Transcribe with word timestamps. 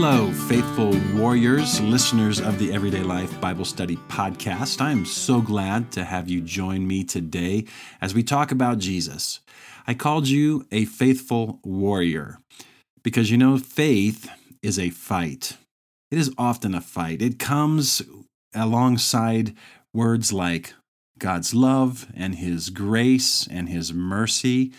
Hello, 0.00 0.30
faithful 0.30 0.96
warriors, 1.12 1.80
listeners 1.80 2.40
of 2.40 2.56
the 2.60 2.72
Everyday 2.72 3.02
Life 3.02 3.40
Bible 3.40 3.64
Study 3.64 3.96
podcast. 3.96 4.80
I 4.80 4.92
am 4.92 5.04
so 5.04 5.40
glad 5.40 5.90
to 5.90 6.04
have 6.04 6.28
you 6.28 6.40
join 6.40 6.86
me 6.86 7.02
today 7.02 7.64
as 8.00 8.14
we 8.14 8.22
talk 8.22 8.52
about 8.52 8.78
Jesus. 8.78 9.40
I 9.88 9.94
called 9.94 10.28
you 10.28 10.64
a 10.70 10.84
faithful 10.84 11.58
warrior 11.64 12.38
because 13.02 13.28
you 13.32 13.36
know, 13.36 13.58
faith 13.58 14.30
is 14.62 14.78
a 14.78 14.90
fight. 14.90 15.56
It 16.12 16.18
is 16.18 16.32
often 16.38 16.76
a 16.76 16.80
fight. 16.80 17.20
It 17.20 17.40
comes 17.40 18.00
alongside 18.54 19.56
words 19.92 20.32
like 20.32 20.74
God's 21.18 21.54
love 21.54 22.06
and 22.14 22.36
His 22.36 22.70
grace 22.70 23.48
and 23.50 23.68
His 23.68 23.92
mercy 23.92 24.70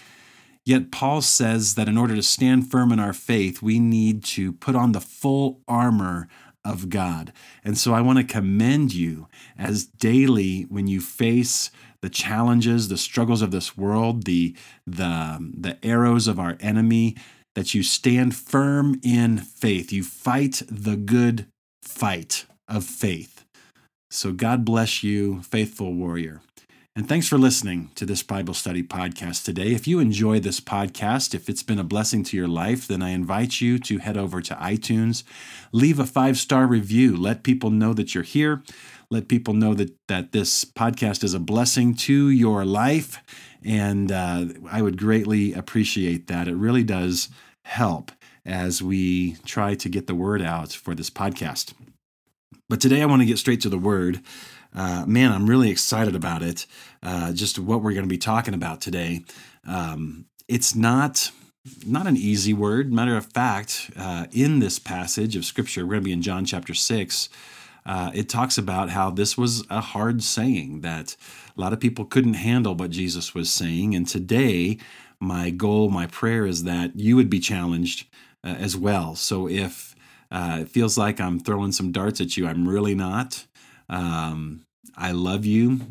Yet 0.65 0.91
Paul 0.91 1.21
says 1.21 1.75
that 1.75 1.87
in 1.87 1.97
order 1.97 2.15
to 2.15 2.21
stand 2.21 2.69
firm 2.69 2.91
in 2.91 2.99
our 2.99 3.13
faith, 3.13 3.61
we 3.61 3.79
need 3.79 4.23
to 4.25 4.53
put 4.53 4.75
on 4.75 4.91
the 4.91 5.01
full 5.01 5.61
armor 5.67 6.27
of 6.65 6.89
God. 6.89 7.33
And 7.63 7.77
so 7.77 7.93
I 7.93 8.01
want 8.01 8.19
to 8.19 8.23
commend 8.23 8.93
you 8.93 9.27
as 9.57 9.85
daily 9.85 10.63
when 10.63 10.87
you 10.87 11.01
face 11.01 11.71
the 12.01 12.09
challenges, 12.09 12.87
the 12.87 12.97
struggles 12.97 13.41
of 13.41 13.51
this 13.51 13.77
world, 13.77 14.23
the 14.23 14.55
the 14.85 15.51
the 15.57 15.77
arrows 15.83 16.27
of 16.27 16.39
our 16.39 16.57
enemy, 16.59 17.15
that 17.55 17.73
you 17.73 17.83
stand 17.83 18.35
firm 18.35 18.99
in 19.03 19.37
faith. 19.37 19.91
You 19.91 20.03
fight 20.03 20.61
the 20.69 20.95
good 20.95 21.47
fight 21.81 22.45
of 22.67 22.85
faith. 22.85 23.45
So 24.11 24.31
God 24.31 24.65
bless 24.65 25.03
you, 25.03 25.41
faithful 25.41 25.93
warrior. 25.93 26.41
And 26.95 27.07
thanks 27.07 27.27
for 27.27 27.37
listening 27.37 27.91
to 27.95 28.05
this 28.05 28.23
Bible 28.23 28.55
study 28.55 28.81
podcast 28.81 29.45
today. 29.45 29.73
If 29.73 29.87
you 29.87 29.99
enjoy 29.99 30.39
this 30.39 30.59
podcast, 30.59 31.35
if 31.35 31.47
it's 31.47 31.61
been 31.61 31.77
a 31.79 31.83
blessing 31.83 32.23
to 32.25 32.35
your 32.35 32.47
life, 32.47 32.87
then 32.87 33.03
I 33.03 33.11
invite 33.11 33.61
you 33.61 33.77
to 33.79 33.99
head 33.99 34.17
over 34.17 34.41
to 34.41 34.55
iTunes, 34.55 35.23
leave 35.71 35.99
a 35.99 36.05
five 36.05 36.37
star 36.37 36.65
review, 36.65 37.15
let 37.15 37.43
people 37.43 37.69
know 37.69 37.93
that 37.93 38.15
you're 38.15 38.23
here, 38.23 38.63
let 39.11 39.27
people 39.27 39.53
know 39.53 39.75
that, 39.75 39.95
that 40.07 40.31
this 40.31 40.65
podcast 40.65 41.23
is 41.23 41.35
a 41.35 41.39
blessing 41.39 41.93
to 41.95 42.29
your 42.29 42.65
life. 42.65 43.21
And 43.63 44.11
uh, 44.11 44.47
I 44.69 44.81
would 44.81 44.97
greatly 44.97 45.53
appreciate 45.53 46.27
that. 46.27 46.47
It 46.47 46.55
really 46.55 46.83
does 46.83 47.29
help 47.65 48.11
as 48.45 48.81
we 48.81 49.35
try 49.45 49.75
to 49.75 49.89
get 49.89 50.07
the 50.07 50.15
word 50.15 50.41
out 50.41 50.73
for 50.73 50.95
this 50.95 51.11
podcast. 51.11 51.73
But 52.67 52.81
today 52.81 53.01
I 53.01 53.05
want 53.05 53.21
to 53.21 53.27
get 53.27 53.37
straight 53.37 53.61
to 53.61 53.69
the 53.69 53.77
word 53.77 54.21
uh, 54.75 55.05
man, 55.07 55.31
I'm 55.31 55.47
really 55.47 55.69
excited 55.69 56.15
about 56.15 56.41
it. 56.41 56.65
Uh, 57.01 57.31
just 57.33 57.59
what 57.59 57.81
we're 57.81 57.93
going 57.93 58.03
to 58.03 58.09
be 58.09 58.17
talking 58.17 58.53
about 58.53 58.81
today. 58.81 59.23
Um, 59.67 60.25
it's 60.47 60.75
not 60.75 61.31
not 61.85 62.07
an 62.07 62.17
easy 62.17 62.53
word. 62.53 62.91
Matter 62.91 63.17
of 63.17 63.25
fact, 63.27 63.91
uh, 63.97 64.25
in 64.31 64.59
this 64.59 64.79
passage 64.79 65.35
of 65.35 65.45
scripture, 65.45 65.85
we're 65.85 65.93
going 65.93 66.03
to 66.03 66.05
be 66.05 66.13
in 66.13 66.21
John 66.21 66.45
chapter 66.45 66.73
six. 66.73 67.29
Uh, 67.85 68.11
it 68.13 68.29
talks 68.29 68.57
about 68.57 68.89
how 68.89 69.09
this 69.09 69.37
was 69.37 69.65
a 69.69 69.81
hard 69.81 70.23
saying 70.23 70.81
that 70.81 71.15
a 71.57 71.61
lot 71.61 71.73
of 71.73 71.79
people 71.79 72.05
couldn't 72.05 72.35
handle 72.35 72.75
what 72.75 72.91
Jesus 72.91 73.33
was 73.33 73.51
saying. 73.51 73.95
And 73.95 74.07
today, 74.07 74.77
my 75.19 75.49
goal, 75.49 75.89
my 75.89 76.07
prayer 76.07 76.45
is 76.45 76.63
that 76.63 76.97
you 76.97 77.15
would 77.15 77.29
be 77.29 77.39
challenged 77.39 78.07
uh, 78.43 78.55
as 78.59 78.77
well. 78.77 79.15
So 79.15 79.47
if 79.47 79.95
uh, 80.31 80.59
it 80.61 80.69
feels 80.69 80.97
like 80.97 81.19
I'm 81.19 81.39
throwing 81.39 81.71
some 81.71 81.91
darts 81.91 82.21
at 82.21 82.37
you, 82.37 82.47
I'm 82.47 82.67
really 82.67 82.95
not. 82.95 83.45
Um, 83.89 84.65
I 84.95 85.11
love 85.11 85.45
you 85.45 85.81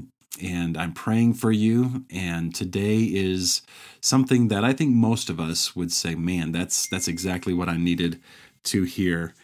and 0.43 0.77
I'm 0.77 0.93
praying 0.93 1.35
for 1.35 1.51
you. 1.51 2.05
And 2.11 2.55
today 2.55 2.99
is 3.03 3.63
something 4.01 4.49
that 4.49 4.65
I 4.65 4.73
think 4.73 4.95
most 4.95 5.31
of 5.31 5.41
us 5.41 5.75
would 5.75 5.93
say, 5.93 6.15
man, 6.15 6.53
that's 6.53 6.87
that's 6.87 7.09
exactly 7.09 7.55
what 7.55 7.69
I 7.69 7.77
needed 7.77 8.21
to 8.65 8.85
hear. 8.85 9.35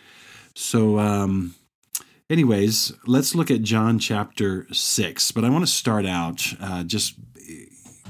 So, 0.55 0.99
um, 0.99 1.55
anyways, 2.31 2.93
let's 3.07 3.35
look 3.35 3.51
at 3.51 3.63
John 3.63 3.99
chapter 3.99 4.67
six. 4.73 5.33
But 5.33 5.45
I 5.45 5.51
want 5.51 5.67
to 5.67 5.71
start 5.73 6.07
out 6.07 6.47
uh, 6.61 6.85
just 6.85 7.15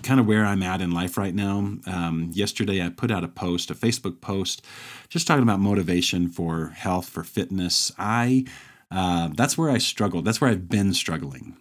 kind 0.03 0.21
of 0.21 0.27
where 0.27 0.45
I'm 0.45 0.63
at 0.63 0.83
in 0.83 0.91
life 0.91 1.17
right 1.17 1.35
now. 1.35 1.79
Um, 1.87 2.31
yesterday, 2.33 2.85
I 2.85 2.91
put 2.91 3.11
out 3.11 3.25
a 3.25 3.29
post, 3.29 3.71
a 3.71 3.75
Facebook 3.75 4.21
post, 4.21 4.63
just 5.09 5.27
talking 5.27 5.43
about 5.43 5.61
motivation 5.61 6.29
for 6.29 6.69
health, 6.69 7.09
for 7.09 7.25
fitness. 7.25 7.91
I 7.99 8.45
uh, 8.95 9.29
that's 9.35 9.59
where 9.59 9.71
I 9.71 9.79
struggled. 9.79 10.25
That's 10.25 10.41
where 10.41 10.51
I've 10.51 10.69
been 10.69 10.95
struggling. 10.95 11.57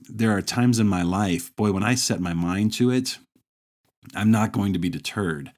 There 0.00 0.36
are 0.36 0.42
times 0.42 0.80
in 0.80 0.88
my 0.88 1.02
life, 1.02 1.54
boy, 1.54 1.70
when 1.70 1.84
I 1.84 1.94
set 1.94 2.20
my 2.20 2.34
mind 2.34 2.72
to 2.74 2.90
it, 2.90 3.18
I'm 4.14 4.32
not 4.32 4.52
going 4.52 4.72
to 4.72 4.78
be 4.80 4.88
deterred. 4.88 5.52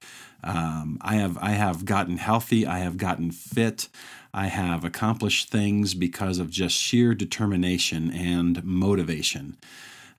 Um, 0.45 0.99
I 1.01 1.17
have 1.17 1.39
I 1.39 1.53
have 1.53 1.87
gotten 1.87 2.19
healthy. 2.19 2.67
I 2.67 2.79
have 2.81 2.99
gotten 2.99 3.31
fit. 3.31 3.89
I 4.35 4.47
have 4.47 4.85
accomplished 4.85 5.49
things 5.49 5.95
because 5.95 6.39
of 6.39 6.51
just 6.51 6.77
sheer 6.77 7.15
determination 7.15 8.11
and 8.13 8.63
motivation. 8.63 9.57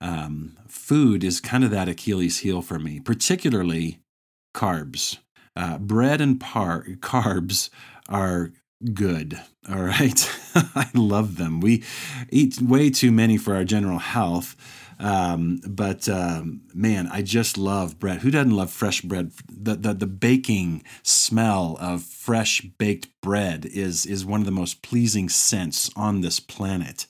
Um, 0.00 0.58
food 0.66 1.22
is 1.22 1.40
kind 1.40 1.62
of 1.62 1.70
that 1.70 1.88
Achilles 1.88 2.38
heel 2.38 2.60
for 2.60 2.78
me, 2.78 2.98
particularly 2.98 4.00
carbs. 4.54 5.18
Uh, 5.54 5.78
bread 5.78 6.20
and 6.20 6.40
par- 6.40 6.86
carbs 7.00 7.70
are 8.08 8.50
good. 8.92 9.40
All 9.70 9.82
right. 9.82 10.30
I 10.74 10.90
love 10.94 11.36
them. 11.36 11.60
We 11.60 11.84
eat 12.30 12.60
way 12.60 12.90
too 12.90 13.12
many 13.12 13.36
for 13.36 13.54
our 13.54 13.64
general 13.64 13.98
health. 13.98 14.56
Um, 15.00 15.60
but 15.66 16.08
um, 16.08 16.62
man, 16.74 17.08
I 17.12 17.22
just 17.22 17.56
love 17.56 17.98
bread. 18.00 18.20
Who 18.20 18.30
doesn't 18.32 18.54
love 18.54 18.70
fresh 18.70 19.00
bread? 19.00 19.30
The, 19.48 19.76
the 19.76 19.94
the 19.94 20.06
baking 20.06 20.82
smell 21.04 21.76
of 21.80 22.02
fresh 22.02 22.62
baked 22.62 23.08
bread 23.20 23.64
is 23.66 24.06
is 24.06 24.26
one 24.26 24.40
of 24.40 24.46
the 24.46 24.52
most 24.52 24.82
pleasing 24.82 25.28
scents 25.28 25.90
on 25.94 26.20
this 26.20 26.40
planet. 26.40 27.06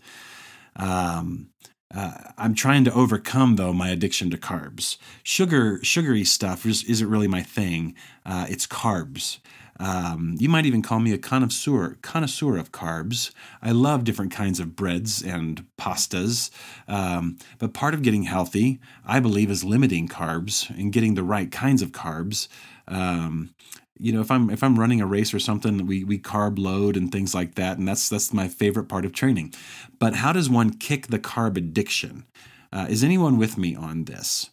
Um, 0.77 1.49
uh, 1.95 2.13
I'm 2.37 2.55
trying 2.55 2.85
to 2.85 2.93
overcome 2.93 3.57
though 3.57 3.73
my 3.73 3.89
addiction 3.89 4.29
to 4.31 4.37
carbs. 4.37 4.99
Sugar, 5.23 5.81
sugary 5.83 6.25
stuff 6.25 6.67
is, 6.67 6.85
isn't 6.85 7.09
really 7.09 7.29
my 7.29 7.43
thing. 7.43 7.95
Uh, 8.27 8.47
it's 8.51 8.67
carbs. 8.67 9.39
Um, 9.79 10.37
you 10.39 10.49
might 10.49 10.67
even 10.67 10.83
call 10.83 11.01
me 11.01 11.13
a 11.13 11.19
connoisseur, 11.19 11.99
connoisseur 12.03 12.57
of 12.57 12.73
carbs. 12.73 13.33
I 13.63 13.71
love 13.71 14.05
different 14.05 14.33
kinds 14.33 14.61
of 14.61 14.75
breads 14.75 15.23
and 15.23 15.65
pastas. 15.79 16.51
Um, 16.89 17.39
but 17.59 17.75
part 17.75 17.95
of 17.95 18.03
getting 18.03 18.25
healthy, 18.25 18.81
I 19.07 19.21
believe, 19.21 19.51
is 19.51 19.65
limiting 19.65 20.09
carbs 20.09 20.69
and 20.71 20.93
getting 20.93 21.15
the 21.15 21.23
right 21.23 21.51
kinds 21.51 21.83
of 21.83 21.93
carbs. 21.93 22.49
Um, 22.89 23.55
you 23.99 24.13
know, 24.13 24.21
if 24.21 24.31
I'm 24.31 24.49
if 24.51 24.63
I'm 24.63 24.79
running 24.79 25.01
a 25.01 25.07
race 25.07 25.35
or 25.35 25.41
something, 25.41 25.87
we 25.87 26.05
we 26.05 26.19
carb 26.19 26.59
load 26.59 26.97
and 26.97 27.11
things 27.11 27.35
like 27.35 27.57
that, 27.57 27.79
and 27.79 27.87
that's 27.87 28.09
that's 28.09 28.33
my 28.33 28.49
favorite 28.49 28.89
part 28.89 29.05
of 29.05 29.13
training. 29.13 29.55
But 29.99 30.15
how 30.17 30.33
does 30.33 30.49
one 30.49 30.71
kick 30.75 31.09
the 31.09 31.19
carb 31.19 31.57
addiction? 31.57 32.25
Uh, 32.73 32.87
is 32.89 33.03
anyone 33.03 33.39
with 33.39 33.59
me 33.59 33.75
on 33.75 34.05
this? 34.05 34.51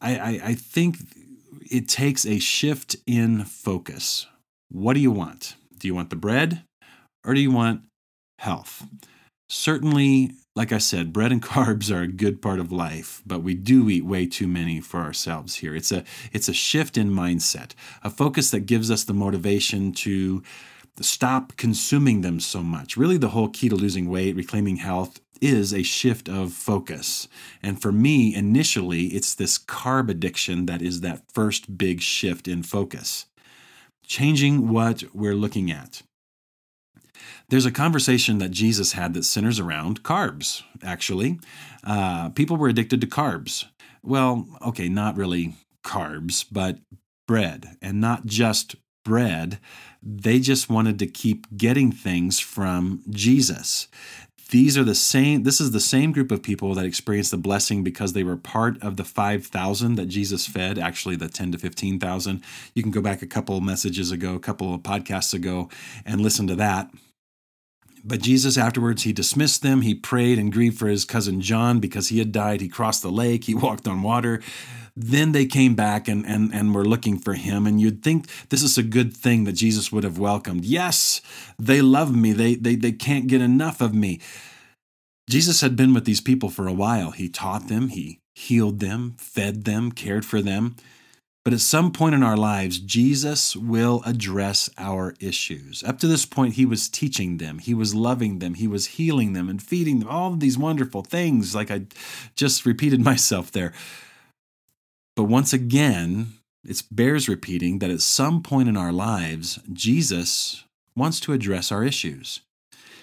I, 0.00 0.16
I, 0.16 0.40
I 0.44 0.54
think 0.54 0.98
it 1.70 1.88
takes 1.88 2.26
a 2.26 2.38
shift 2.38 2.96
in 3.06 3.44
focus. 3.44 4.26
What 4.70 4.94
do 4.94 5.00
you 5.00 5.10
want? 5.10 5.56
Do 5.78 5.88
you 5.88 5.94
want 5.94 6.10
the 6.10 6.16
bread 6.16 6.64
or 7.24 7.34
do 7.34 7.40
you 7.40 7.50
want 7.50 7.82
health? 8.38 8.86
Certainly, 9.48 10.32
like 10.56 10.72
I 10.72 10.78
said, 10.78 11.12
bread 11.12 11.32
and 11.32 11.42
carbs 11.54 11.94
are 11.94 12.02
a 12.02 12.08
good 12.08 12.40
part 12.40 12.60
of 12.60 12.72
life, 12.72 13.22
but 13.26 13.42
we 13.42 13.54
do 13.54 13.88
eat 13.90 14.04
way 14.04 14.26
too 14.26 14.48
many 14.48 14.80
for 14.80 15.00
ourselves 15.00 15.56
here. 15.56 15.74
It's 15.74 15.92
a 15.92 16.04
it's 16.32 16.48
a 16.48 16.54
shift 16.54 16.96
in 16.96 17.10
mindset, 17.10 17.72
a 18.02 18.10
focus 18.10 18.50
that 18.50 18.66
gives 18.66 18.90
us 18.90 19.04
the 19.04 19.14
motivation 19.14 19.92
to 19.92 20.42
stop 21.00 21.56
consuming 21.56 22.20
them 22.20 22.38
so 22.40 22.62
much. 22.62 22.96
Really 22.96 23.16
the 23.16 23.30
whole 23.30 23.48
key 23.48 23.68
to 23.68 23.74
losing 23.76 24.08
weight, 24.08 24.36
reclaiming 24.36 24.76
health 24.76 25.20
is 25.40 25.74
a 25.74 25.82
shift 25.82 26.28
of 26.28 26.52
focus. 26.52 27.28
And 27.62 27.82
for 27.82 27.92
me, 27.92 28.34
initially, 28.34 29.08
it's 29.08 29.34
this 29.34 29.58
carb 29.58 30.08
addiction 30.08 30.66
that 30.66 30.80
is 30.80 31.00
that 31.00 31.22
first 31.32 31.76
big 31.76 32.00
shift 32.00 32.46
in 32.46 32.62
focus 32.62 33.26
changing 34.06 34.68
what 34.68 35.04
we're 35.14 35.34
looking 35.34 35.70
at. 35.70 36.02
There's 37.48 37.66
a 37.66 37.70
conversation 37.70 38.38
that 38.38 38.50
Jesus 38.50 38.92
had 38.92 39.14
that 39.14 39.24
centers 39.24 39.60
around 39.60 40.02
carbs, 40.02 40.62
actually. 40.82 41.38
Uh, 41.82 42.30
people 42.30 42.56
were 42.56 42.68
addicted 42.68 43.00
to 43.00 43.06
carbs. 43.06 43.66
Well, 44.02 44.46
okay, 44.62 44.88
not 44.88 45.16
really 45.16 45.54
carbs, 45.84 46.44
but 46.50 46.78
bread, 47.26 47.76
and 47.80 48.00
not 48.00 48.26
just 48.26 48.76
bread. 49.04 49.58
They 50.02 50.40
just 50.40 50.68
wanted 50.68 50.98
to 50.98 51.06
keep 51.06 51.46
getting 51.56 51.92
things 51.92 52.40
from 52.40 53.02
Jesus 53.10 53.88
these 54.50 54.76
are 54.76 54.84
the 54.84 54.94
same 54.94 55.42
this 55.42 55.60
is 55.60 55.70
the 55.70 55.80
same 55.80 56.12
group 56.12 56.30
of 56.30 56.42
people 56.42 56.74
that 56.74 56.84
experienced 56.84 57.30
the 57.30 57.36
blessing 57.36 57.82
because 57.82 58.12
they 58.12 58.24
were 58.24 58.36
part 58.36 58.80
of 58.82 58.96
the 58.96 59.04
5000 59.04 59.94
that 59.94 60.06
jesus 60.06 60.46
fed 60.46 60.78
actually 60.78 61.16
the 61.16 61.28
10 61.28 61.52
to 61.52 61.58
15000 61.58 62.42
you 62.74 62.82
can 62.82 62.92
go 62.92 63.00
back 63.00 63.22
a 63.22 63.26
couple 63.26 63.60
messages 63.60 64.10
ago 64.10 64.34
a 64.34 64.40
couple 64.40 64.74
of 64.74 64.82
podcasts 64.82 65.34
ago 65.34 65.68
and 66.04 66.20
listen 66.20 66.46
to 66.46 66.56
that. 66.56 66.90
But 68.04 68.20
jesus 68.20 68.58
afterwards 68.58 69.02
he 69.02 69.12
dismissed 69.12 69.62
them. 69.62 69.82
He 69.82 69.94
prayed 69.94 70.38
and 70.38 70.52
grieved 70.52 70.78
for 70.78 70.88
his 70.88 71.04
cousin 71.04 71.40
john 71.40 71.80
because 71.80 72.08
he 72.08 72.18
had 72.18 72.32
died. 72.32 72.60
He 72.60 72.68
crossed 72.68 73.02
the 73.02 73.10
lake. 73.10 73.44
He 73.44 73.54
walked 73.66 73.88
on 73.88 74.02
water 74.02 74.40
then 74.96 75.32
they 75.32 75.46
came 75.46 75.74
back 75.74 76.06
and, 76.06 76.24
and, 76.26 76.54
and 76.54 76.74
were 76.74 76.84
looking 76.84 77.18
for 77.18 77.34
him. 77.34 77.66
And 77.66 77.80
you'd 77.80 78.02
think 78.02 78.28
this 78.48 78.62
is 78.62 78.78
a 78.78 78.82
good 78.82 79.16
thing 79.16 79.44
that 79.44 79.52
Jesus 79.52 79.90
would 79.90 80.04
have 80.04 80.18
welcomed. 80.18 80.64
Yes, 80.64 81.20
they 81.58 81.82
love 81.82 82.14
me. 82.14 82.32
They, 82.32 82.54
they, 82.54 82.76
they 82.76 82.92
can't 82.92 83.26
get 83.26 83.40
enough 83.40 83.80
of 83.80 83.94
me. 83.94 84.20
Jesus 85.28 85.62
had 85.62 85.74
been 85.74 85.94
with 85.94 86.04
these 86.04 86.20
people 86.20 86.50
for 86.50 86.68
a 86.68 86.72
while. 86.72 87.10
He 87.10 87.28
taught 87.28 87.68
them, 87.68 87.88
he 87.88 88.20
healed 88.34 88.80
them, 88.80 89.16
fed 89.18 89.64
them, 89.64 89.90
cared 89.90 90.24
for 90.24 90.42
them. 90.42 90.76
But 91.44 91.52
at 91.52 91.60
some 91.60 91.92
point 91.92 92.14
in 92.14 92.22
our 92.22 92.38
lives, 92.38 92.78
Jesus 92.78 93.54
will 93.54 94.02
address 94.06 94.70
our 94.78 95.14
issues. 95.20 95.84
Up 95.84 95.98
to 95.98 96.06
this 96.06 96.24
point, 96.24 96.54
he 96.54 96.64
was 96.64 96.88
teaching 96.88 97.36
them, 97.36 97.58
he 97.58 97.74
was 97.74 97.94
loving 97.94 98.38
them, 98.38 98.54
he 98.54 98.66
was 98.66 98.86
healing 98.86 99.34
them 99.34 99.50
and 99.50 99.62
feeding 99.62 99.98
them, 99.98 100.08
all 100.08 100.32
of 100.32 100.40
these 100.40 100.56
wonderful 100.56 101.02
things, 101.02 101.54
like 101.54 101.70
I 101.70 101.82
just 102.34 102.64
repeated 102.64 103.00
myself 103.04 103.52
there. 103.52 103.74
But 105.16 105.24
once 105.24 105.52
again, 105.52 106.34
it 106.64 106.82
bears 106.90 107.28
repeating 107.28 107.78
that 107.78 107.90
at 107.90 108.00
some 108.00 108.42
point 108.42 108.68
in 108.68 108.76
our 108.76 108.92
lives, 108.92 109.60
Jesus 109.72 110.64
wants 110.96 111.20
to 111.20 111.32
address 111.32 111.70
our 111.70 111.84
issues. 111.84 112.40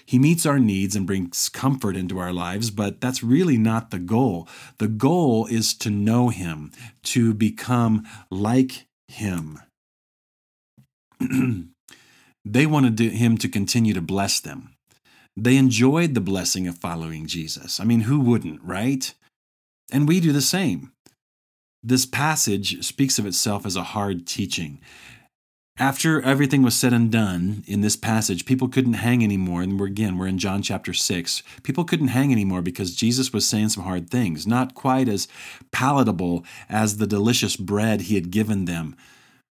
He 0.06 0.20
meets 0.20 0.46
our 0.46 0.60
needs 0.60 0.96
and 0.96 1.08
brings 1.08 1.48
comfort 1.48 1.96
into 1.96 2.20
our 2.20 2.34
lives, 2.34 2.70
but 2.72 3.00
that's 3.00 3.24
really 3.24 3.58
not 3.58 3.92
the 3.92 4.00
goal. 4.00 4.48
The 4.78 4.88
goal 4.88 5.46
is 5.46 5.74
to 5.76 5.90
know 5.90 6.30
Him, 6.30 6.72
to 7.04 7.34
become 7.34 8.06
like 8.30 8.88
Him. 9.08 9.60
they 12.46 12.66
wanted 12.66 13.00
Him 13.00 13.38
to 13.38 13.48
continue 13.48 13.94
to 13.94 14.02
bless 14.02 14.40
them. 14.40 14.76
They 15.38 15.56
enjoyed 15.56 16.14
the 16.14 16.22
blessing 16.22 16.68
of 16.68 16.78
following 16.78 17.26
Jesus. 17.26 17.80
I 17.80 17.86
mean, 17.86 18.02
who 18.02 18.20
wouldn't, 18.20 18.62
right? 18.64 19.14
And 19.92 20.08
we 20.08 20.20
do 20.20 20.32
the 20.32 20.42
same. 20.42 20.92
This 21.84 22.06
passage 22.06 22.86
speaks 22.86 23.18
of 23.18 23.26
itself 23.26 23.66
as 23.66 23.76
a 23.76 23.84
hard 23.84 24.28
teaching. 24.28 24.80
After 25.78 26.22
everything 26.22 26.62
was 26.62 26.76
said 26.76 26.94
and 26.94 27.12
done 27.12 27.64
in 27.66 27.82
this 27.82 27.96
passage, 27.96 28.46
people 28.46 28.68
couldn't 28.68 28.94
hang 28.94 29.24
anymore. 29.24 29.64
And 29.64 29.80
we're, 29.80 29.88
again, 29.88 30.18
we're 30.18 30.28
in 30.28 30.38
John 30.38 30.62
chapter 30.62 30.94
6. 30.94 31.42
People 31.64 31.86
couldn't 31.86 32.10
hang 32.10 32.32
anymore 32.32 32.62
because 32.62 32.96
Jesus 32.96 33.34
was 33.34 33.48
saying 33.48 33.70
some 33.70 33.84
hard 33.84 34.10
things, 34.10 34.46
not 34.46 34.76
quite 34.76 35.08
as 35.08 35.28
palatable 35.72 36.46
as 36.70 36.98
the 36.98 37.08
delicious 37.08 37.56
bread 37.56 38.02
he 38.02 38.16
had 38.16 38.30
given 38.30 38.66
them. 38.66 38.96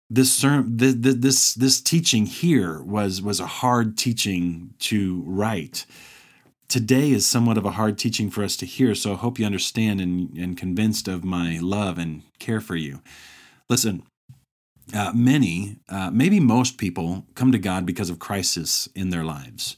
This, 0.08 0.42
this, 0.42 0.96
this, 1.00 1.54
this 1.56 1.82
teaching 1.82 2.28
here 2.28 2.82
was, 2.84 3.24
was 3.24 3.40
a 3.40 3.48
hard 3.48 3.98
teaching 3.98 4.76
to 4.80 5.24
write. 5.26 5.88
Today 6.70 7.10
is 7.10 7.26
somewhat 7.26 7.58
of 7.58 7.66
a 7.66 7.72
hard 7.72 7.98
teaching 7.98 8.30
for 8.30 8.44
us 8.44 8.56
to 8.58 8.66
hear, 8.68 8.94
so 8.94 9.14
I 9.14 9.16
hope 9.16 9.40
you 9.40 9.46
understand 9.48 10.00
and, 10.00 10.38
and 10.38 10.56
convinced 10.56 11.08
of 11.08 11.24
my 11.24 11.58
love 11.60 11.98
and 11.98 12.22
care 12.38 12.62
for 12.62 12.76
you. 12.76 13.02
Listen, 13.70 14.04
uh, 14.94 15.12
many, 15.16 15.78
uh, 15.90 16.12
maybe 16.12 16.40
most 16.40 16.78
people, 16.78 17.26
come 17.34 17.52
to 17.52 17.58
God 17.58 17.88
because 17.88 18.12
of 18.12 18.20
crisis 18.20 18.88
in 18.94 19.10
their 19.10 19.24
lives. 19.24 19.78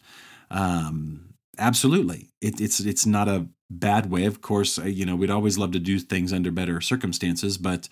Um, 0.50 1.34
absolutely, 1.58 2.28
it, 2.42 2.60
it's 2.60 2.82
it's 2.82 3.06
not 3.06 3.30
a 3.30 3.48
bad 3.70 4.12
way. 4.12 4.26
Of 4.26 4.42
course, 4.42 4.78
uh, 4.78 4.84
you 4.84 5.06
know 5.06 5.16
we'd 5.16 5.30
always 5.30 5.58
love 5.58 5.72
to 5.72 5.80
do 5.80 5.98
things 5.98 6.34
under 6.34 6.52
better 6.52 6.82
circumstances, 6.82 7.58
but 7.58 7.88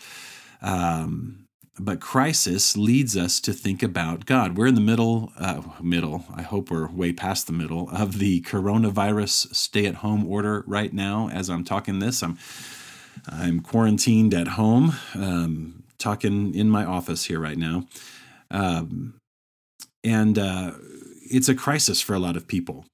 um, 0.62 1.45
but 1.80 2.00
crisis 2.00 2.76
leads 2.76 3.16
us 3.16 3.40
to 3.42 3.54
think 3.54 3.81
about 3.81 4.26
God. 4.26 4.58
We're 4.58 4.68
in 4.68 4.76
the 4.76 4.81
middle, 4.81 5.31
uh, 5.38 5.62
middle. 5.81 6.26
I 6.36 6.42
hope 6.42 6.70
we're 6.70 6.88
way 6.88 7.14
past 7.14 7.48
the 7.48 7.54
middle 7.54 7.90
of 7.90 8.20
the 8.20 8.42
coronavirus 8.42 9.56
stay-at-home 9.56 10.28
order 10.28 10.64
right 10.68 10.94
now. 10.94 11.30
As 11.30 11.50
I'm 11.50 11.64
talking 11.64 12.00
this, 12.00 12.22
I'm 12.22 12.38
I'm 13.28 13.60
quarantined 13.62 14.34
at 14.34 14.50
home. 14.50 14.94
Um, 15.16 15.84
talking 15.98 16.56
in 16.56 16.70
my 16.70 16.86
office 16.86 17.26
here 17.26 17.40
right 17.40 17.58
now. 17.58 17.86
Um, 18.50 19.16
and 20.04 20.40
uh, 20.40 20.72
it's 21.30 21.50
a 21.50 21.56
crisis 21.56 22.02
for 22.02 22.14
a 22.14 22.20
lot 22.20 22.38
of 22.38 22.48
people. 22.48 22.86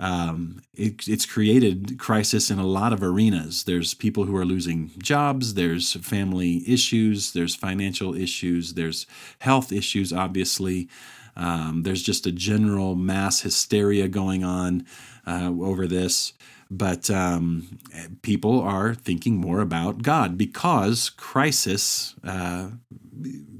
Um, 0.00 0.62
it, 0.74 1.08
it's 1.08 1.26
created 1.26 1.98
crisis 1.98 2.50
in 2.50 2.58
a 2.58 2.66
lot 2.66 2.92
of 2.92 3.02
arenas. 3.02 3.64
There's 3.64 3.94
people 3.94 4.24
who 4.24 4.36
are 4.36 4.44
losing 4.44 4.92
jobs. 4.98 5.54
There's 5.54 5.94
family 5.94 6.62
issues. 6.70 7.32
There's 7.32 7.56
financial 7.56 8.14
issues. 8.14 8.74
There's 8.74 9.06
health 9.40 9.72
issues, 9.72 10.12
obviously. 10.12 10.88
Um, 11.36 11.82
there's 11.84 12.02
just 12.02 12.26
a 12.26 12.32
general 12.32 12.94
mass 12.94 13.40
hysteria 13.40 14.08
going 14.08 14.44
on 14.44 14.86
uh, 15.26 15.52
over 15.60 15.86
this. 15.86 16.32
But 16.70 17.10
um, 17.10 17.78
people 18.22 18.60
are 18.60 18.94
thinking 18.94 19.36
more 19.36 19.60
about 19.60 20.02
God 20.02 20.36
because 20.36 21.08
crisis 21.08 22.14
uh, 22.22 22.70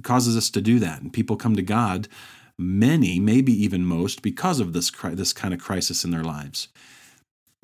causes 0.03 0.37
us 0.37 0.51
to 0.51 0.61
do 0.61 0.79
that. 0.81 1.01
And 1.01 1.13
people 1.13 1.37
come 1.37 1.57
to 1.57 1.63
God, 1.63 2.07
many, 2.59 3.21
maybe 3.21 3.53
even 3.53 3.85
most, 3.85 4.23
because 4.23 4.61
of 4.61 4.73
this, 4.73 4.91
this 4.91 5.33
kind 5.33 5.55
of 5.55 5.61
crisis 5.61 6.05
in 6.05 6.11
their 6.11 6.25
lives. 6.25 6.69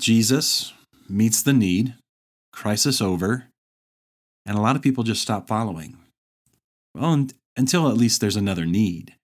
Jesus 0.00 0.72
meets 1.08 1.42
the 1.42 1.52
need, 1.52 1.94
crisis 2.52 3.00
over, 3.00 3.46
and 4.46 4.56
a 4.56 4.60
lot 4.60 4.76
of 4.76 4.82
people 4.82 5.04
just 5.04 5.22
stop 5.22 5.48
following. 5.48 5.96
Well, 6.94 7.26
until 7.56 7.88
at 7.88 7.96
least 7.96 8.20
there's 8.20 8.36
another 8.36 8.66
need. 8.66 9.14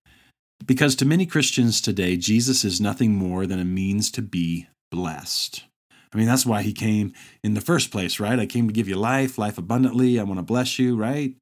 Because 0.67 0.95
to 0.97 1.05
many 1.05 1.25
Christians 1.25 1.81
today, 1.81 2.17
Jesus 2.17 2.65
is 2.65 2.81
nothing 2.81 3.15
more 3.15 3.47
than 3.47 3.61
a 3.61 3.65
means 3.65 4.11
to 4.13 4.23
be 4.23 4.69
blessed. 4.91 5.65
I 6.13 6.17
mean, 6.17 6.27
that's 6.27 6.45
why 6.45 6.63
he 6.63 6.73
came 6.73 7.13
in 7.45 7.55
the 7.55 7.61
first 7.61 7.91
place, 7.91 8.19
right? 8.19 8.39
I 8.39 8.47
came 8.47 8.67
to 8.67 8.75
give 8.75 8.89
you 8.89 8.97
life, 8.97 9.39
life 9.39 9.59
abundantly. 9.59 10.19
I 10.19 10.25
want 10.25 10.39
to 10.39 10.45
bless 10.45 10.79
you, 10.79 10.97
right? 10.97 11.35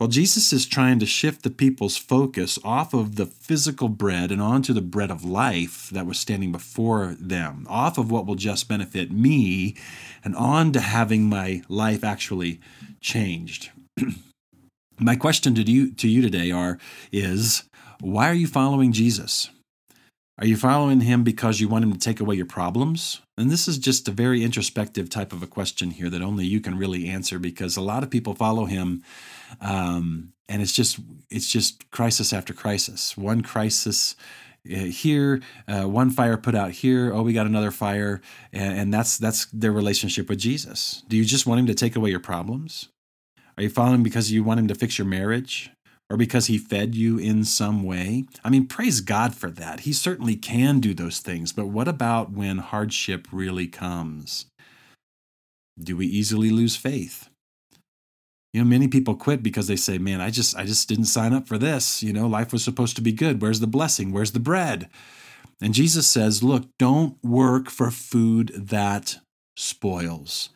Well, 0.00 0.08
Jesus 0.08 0.50
is 0.54 0.64
trying 0.64 0.98
to 1.00 1.06
shift 1.06 1.42
the 1.42 1.50
people's 1.50 1.98
focus 1.98 2.58
off 2.64 2.94
of 2.94 3.16
the 3.16 3.26
physical 3.26 3.90
bread 3.90 4.32
and 4.32 4.40
onto 4.40 4.72
the 4.72 4.80
bread 4.80 5.10
of 5.10 5.26
life 5.26 5.90
that 5.90 6.06
was 6.06 6.18
standing 6.18 6.50
before 6.50 7.16
them, 7.20 7.66
off 7.68 7.98
of 7.98 8.10
what 8.10 8.24
will 8.24 8.34
just 8.34 8.66
benefit 8.66 9.12
me 9.12 9.76
and 10.24 10.34
on 10.36 10.72
to 10.72 10.80
having 10.80 11.28
my 11.28 11.62
life 11.68 12.02
actually 12.02 12.62
changed. 13.02 13.72
my 14.98 15.16
question 15.16 15.54
to 15.56 15.62
you, 15.62 15.92
to 15.92 16.08
you 16.08 16.22
today 16.22 16.50
are 16.50 16.78
is 17.12 17.64
why 18.00 18.30
are 18.30 18.34
you 18.34 18.46
following 18.46 18.92
Jesus? 18.92 19.50
Are 20.38 20.46
you 20.46 20.56
following 20.56 21.02
him 21.02 21.22
because 21.22 21.60
you 21.60 21.68
want 21.68 21.84
him 21.84 21.92
to 21.92 21.98
take 21.98 22.20
away 22.20 22.36
your 22.36 22.46
problems? 22.46 23.20
And 23.36 23.50
this 23.50 23.68
is 23.68 23.76
just 23.76 24.08
a 24.08 24.12
very 24.12 24.42
introspective 24.42 25.10
type 25.10 25.34
of 25.34 25.42
a 25.42 25.46
question 25.46 25.90
here 25.90 26.08
that 26.08 26.22
only 26.22 26.46
you 26.46 26.62
can 26.62 26.78
really 26.78 27.06
answer 27.06 27.38
because 27.38 27.76
a 27.76 27.82
lot 27.82 28.02
of 28.02 28.08
people 28.08 28.34
follow 28.34 28.64
him, 28.64 29.02
um, 29.60 30.32
and 30.48 30.62
it's 30.62 30.72
just 30.72 30.98
it's 31.30 31.50
just 31.50 31.90
crisis 31.90 32.32
after 32.32 32.52
crisis. 32.52 33.16
One 33.16 33.42
crisis 33.42 34.16
uh, 34.70 34.76
here, 34.76 35.40
uh, 35.68 35.84
one 35.84 36.10
fire 36.10 36.36
put 36.36 36.54
out 36.54 36.72
here. 36.72 37.12
Oh, 37.12 37.22
we 37.22 37.32
got 37.32 37.46
another 37.46 37.70
fire, 37.70 38.20
and, 38.52 38.78
and 38.78 38.94
that's 38.94 39.18
that's 39.18 39.46
their 39.46 39.72
relationship 39.72 40.28
with 40.28 40.38
Jesus. 40.38 41.02
Do 41.08 41.16
you 41.16 41.24
just 41.24 41.46
want 41.46 41.60
him 41.60 41.66
to 41.66 41.74
take 41.74 41.96
away 41.96 42.10
your 42.10 42.20
problems? 42.20 42.88
Are 43.56 43.62
you 43.62 43.70
following 43.70 44.02
because 44.02 44.32
you 44.32 44.42
want 44.42 44.60
him 44.60 44.68
to 44.68 44.74
fix 44.74 44.98
your 44.98 45.06
marriage? 45.06 45.70
or 46.10 46.16
because 46.16 46.46
he 46.46 46.58
fed 46.58 46.96
you 46.96 47.18
in 47.18 47.44
some 47.44 47.84
way. 47.84 48.24
I 48.44 48.50
mean, 48.50 48.66
praise 48.66 49.00
God 49.00 49.34
for 49.34 49.48
that. 49.52 49.80
He 49.80 49.92
certainly 49.92 50.34
can 50.34 50.80
do 50.80 50.92
those 50.92 51.20
things. 51.20 51.52
But 51.52 51.68
what 51.68 51.86
about 51.86 52.32
when 52.32 52.58
hardship 52.58 53.28
really 53.30 53.68
comes? 53.68 54.46
Do 55.78 55.96
we 55.96 56.06
easily 56.06 56.50
lose 56.50 56.74
faith? 56.74 57.29
You 58.52 58.60
know, 58.60 58.68
many 58.68 58.88
people 58.88 59.14
quit 59.14 59.42
because 59.42 59.66
they 59.68 59.76
say, 59.76 59.98
"Man, 59.98 60.20
I 60.20 60.30
just 60.30 60.56
I 60.56 60.64
just 60.64 60.88
didn't 60.88 61.04
sign 61.04 61.32
up 61.32 61.46
for 61.46 61.58
this. 61.58 62.02
You 62.02 62.12
know, 62.12 62.26
life 62.26 62.52
was 62.52 62.64
supposed 62.64 62.96
to 62.96 63.02
be 63.02 63.12
good. 63.12 63.40
Where's 63.40 63.60
the 63.60 63.66
blessing? 63.66 64.12
Where's 64.12 64.32
the 64.32 64.40
bread?" 64.40 64.88
And 65.60 65.74
Jesus 65.74 66.08
says, 66.08 66.42
"Look, 66.42 66.68
don't 66.78 67.22
work 67.22 67.70
for 67.70 67.90
food 67.90 68.52
that 68.56 69.18
spoils 69.56 70.50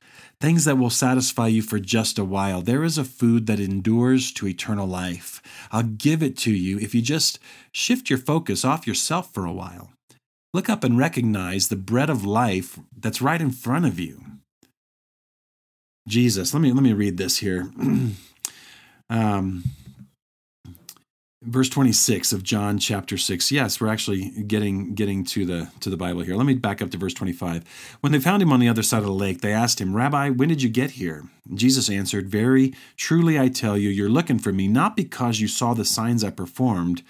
things 0.44 0.66
that 0.66 0.76
will 0.76 0.90
satisfy 0.90 1.46
you 1.46 1.62
for 1.62 1.78
just 1.78 2.18
a 2.18 2.24
while. 2.24 2.60
There 2.60 2.84
is 2.84 2.98
a 2.98 3.04
food 3.04 3.46
that 3.46 3.58
endures 3.58 4.30
to 4.32 4.46
eternal 4.46 4.86
life. 4.86 5.40
I'll 5.72 5.82
give 5.82 6.22
it 6.22 6.36
to 6.38 6.52
you 6.52 6.78
if 6.78 6.94
you 6.94 7.00
just 7.00 7.38
shift 7.72 8.10
your 8.10 8.18
focus 8.18 8.62
off 8.62 8.86
yourself 8.86 9.32
for 9.32 9.46
a 9.46 9.52
while. 9.52 9.92
Look 10.52 10.68
up 10.68 10.84
and 10.84 10.98
recognize 10.98 11.68
the 11.68 11.76
bread 11.76 12.10
of 12.10 12.26
life 12.26 12.78
that's 12.94 13.22
right 13.22 13.40
in 13.40 13.52
front 13.52 13.86
of 13.86 13.98
you. 13.98 14.22
Jesus, 16.06 16.52
let 16.52 16.61
me 16.61 16.73
let 16.73 16.82
me 16.82 16.92
read 16.92 17.16
this 17.16 17.38
here. 17.38 17.70
um, 19.11 19.64
verse 21.42 21.68
26 21.68 22.32
of 22.32 22.42
John 22.42 22.78
chapter 22.78 23.16
6. 23.16 23.50
Yes, 23.50 23.80
we're 23.80 23.88
actually 23.88 24.30
getting 24.42 24.94
getting 24.94 25.25
to 25.25 25.46
the 25.46 25.70
to 25.80 25.88
the 25.90 25.96
Bible 25.96 26.23
here. 26.23 26.37
Let 26.37 26.46
me 26.46 26.54
back 26.54 26.82
up 26.82 26.90
to 26.90 26.99
verse 26.99 27.14
25. 27.14 27.96
When 28.00 28.12
they 28.12 28.20
found 28.20 28.42
him 28.42 28.52
on 28.52 28.61
the 28.61 28.68
other 28.68 28.82
side 28.82 28.99
of 28.99 29.06
the 29.06 29.12
lake, 29.12 29.40
they 29.40 29.52
asked 29.52 29.80
him, 29.80 29.96
"Rabbi, 29.96 30.30
when 30.30 30.49
did 30.49 30.62
you 30.62 30.68
get 30.68 30.92
here?" 30.92 31.25
Jesus 31.54 31.88
answered, 31.88 32.28
"Very 32.28 32.75
truly 32.96 33.38
I 33.38 33.49
tell 33.49 33.78
you, 33.78 33.88
you're 33.88 34.08
looking 34.08 34.38
for 34.38 34.52
me 34.52 34.68
not 34.68 34.96
because 34.96 35.40
you 35.40 35.49
saw 35.49 35.75
the 35.75 35.84
signs 35.84 36.23
I 36.23 36.30
performed, 36.30 37.02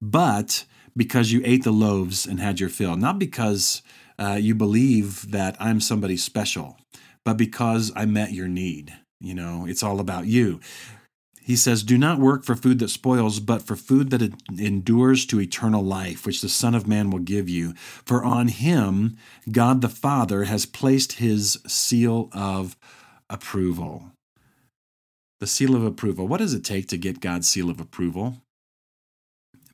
but 0.00 0.64
because 0.96 1.30
you 1.30 1.42
ate 1.44 1.62
the 1.62 1.72
loaves 1.72 2.26
and 2.26 2.40
had 2.40 2.58
your 2.58 2.70
fill. 2.70 2.96
Not 2.96 3.18
because 3.18 3.82
uh, 4.18 4.38
you 4.40 4.54
believe 4.54 5.30
that 5.30 5.56
I'm 5.60 5.80
somebody 5.80 6.16
special, 6.16 6.78
but 7.26 7.36
because 7.36 7.92
I 7.94 8.06
met 8.06 8.32
your 8.32 8.48
need." 8.48 8.94
You 9.20 9.34
know, 9.34 9.66
it's 9.66 9.82
all 9.82 10.00
about 10.00 10.26
you. 10.26 10.60
He 11.46 11.54
says, 11.54 11.84
Do 11.84 11.96
not 11.96 12.18
work 12.18 12.44
for 12.44 12.56
food 12.56 12.80
that 12.80 12.90
spoils, 12.90 13.38
but 13.38 13.62
for 13.62 13.76
food 13.76 14.10
that 14.10 14.34
endures 14.58 15.24
to 15.26 15.40
eternal 15.40 15.80
life, 15.80 16.26
which 16.26 16.40
the 16.40 16.48
Son 16.48 16.74
of 16.74 16.88
Man 16.88 17.08
will 17.08 17.20
give 17.20 17.48
you. 17.48 17.72
For 18.04 18.24
on 18.24 18.48
him 18.48 19.16
God 19.52 19.80
the 19.80 19.88
Father 19.88 20.44
has 20.44 20.66
placed 20.66 21.14
his 21.14 21.58
seal 21.64 22.30
of 22.32 22.76
approval. 23.30 24.10
The 25.38 25.46
seal 25.46 25.76
of 25.76 25.84
approval. 25.84 26.26
What 26.26 26.38
does 26.38 26.52
it 26.52 26.64
take 26.64 26.88
to 26.88 26.96
get 26.96 27.20
God's 27.20 27.46
seal 27.46 27.70
of 27.70 27.80
approval? 27.80 28.42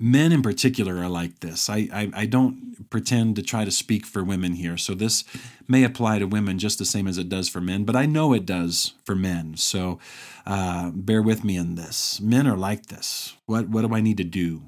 Men 0.02 0.32
in 0.32 0.42
particular 0.42 0.98
are 0.98 1.08
like 1.08 1.38
this. 1.40 1.70
I, 1.70 1.88
I, 1.92 2.10
I, 2.12 2.26
don't 2.26 2.90
pretend 2.90 3.36
to 3.36 3.42
try 3.42 3.64
to 3.64 3.70
speak 3.70 4.04
for 4.04 4.24
women 4.24 4.54
here, 4.54 4.76
so 4.76 4.94
this 4.94 5.22
may 5.68 5.84
apply 5.84 6.18
to 6.18 6.26
women 6.26 6.58
just 6.58 6.80
the 6.80 6.84
same 6.84 7.06
as 7.06 7.18
it 7.18 7.28
does 7.28 7.48
for 7.48 7.60
men, 7.60 7.84
but 7.84 7.94
I 7.94 8.04
know 8.04 8.32
it 8.32 8.44
does 8.44 8.94
for 9.04 9.14
men. 9.14 9.56
So 9.56 10.00
uh, 10.44 10.90
bear 10.90 11.22
with 11.22 11.44
me 11.44 11.56
in 11.56 11.76
this. 11.76 12.20
Men 12.20 12.48
are 12.48 12.56
like 12.56 12.86
this. 12.86 13.36
What, 13.46 13.68
what 13.68 13.86
do 13.86 13.94
I 13.94 14.00
need 14.00 14.16
to 14.16 14.24
do 14.24 14.62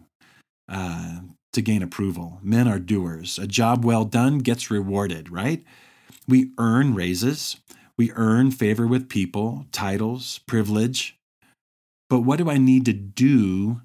uh, 0.69 1.21
to 1.53 1.61
gain 1.61 1.83
approval? 1.83 2.39
Men 2.41 2.69
are 2.69 2.79
doers. 2.79 3.37
A 3.37 3.49
job 3.49 3.85
well 3.85 4.05
done 4.05 4.39
gets 4.39 4.71
rewarded, 4.71 5.33
right? 5.33 5.65
We 6.29 6.53
earn 6.59 6.95
raises, 6.95 7.57
we 7.99 8.13
earn 8.13 8.53
favor 8.53 8.87
with 8.87 9.09
people, 9.09 9.67
titles, 9.73 10.39
privilege. 10.47 11.19
But 12.09 12.21
what 12.21 12.39
do 12.39 12.49
I 12.49 12.57
need 12.57 12.85
to 12.85 12.93
do 12.93 13.83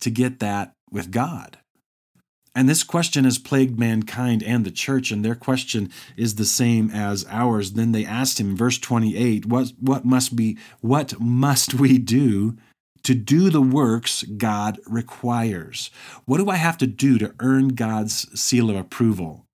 to 0.00 0.10
get 0.10 0.40
that 0.40 0.74
with 0.90 1.10
God? 1.10 1.58
And 2.54 2.68
this 2.68 2.82
question 2.82 3.22
has 3.22 3.38
plagued 3.38 3.78
mankind 3.78 4.42
and 4.42 4.64
the 4.64 4.72
church, 4.72 5.12
and 5.12 5.24
their 5.24 5.36
question 5.36 5.90
is 6.16 6.34
the 6.34 6.44
same 6.44 6.90
as 6.90 7.24
ours. 7.28 7.72
Then 7.72 7.92
they 7.92 8.04
asked 8.04 8.40
him, 8.40 8.56
verse 8.56 8.78
28, 8.78 9.46
what, 9.46 9.72
what 9.80 10.04
must 10.04 10.34
be 10.34 10.58
what 10.80 11.20
must 11.20 11.74
we 11.74 11.98
do 11.98 12.56
to 13.04 13.14
do 13.14 13.48
the 13.48 13.62
works 13.62 14.24
God 14.24 14.80
requires? 14.86 15.90
What 16.24 16.38
do 16.38 16.50
I 16.50 16.56
have 16.56 16.76
to 16.78 16.86
do 16.86 17.16
to 17.18 17.32
earn 17.38 17.68
God's 17.68 18.28
seal 18.38 18.70
of 18.70 18.76
approval? 18.76 19.44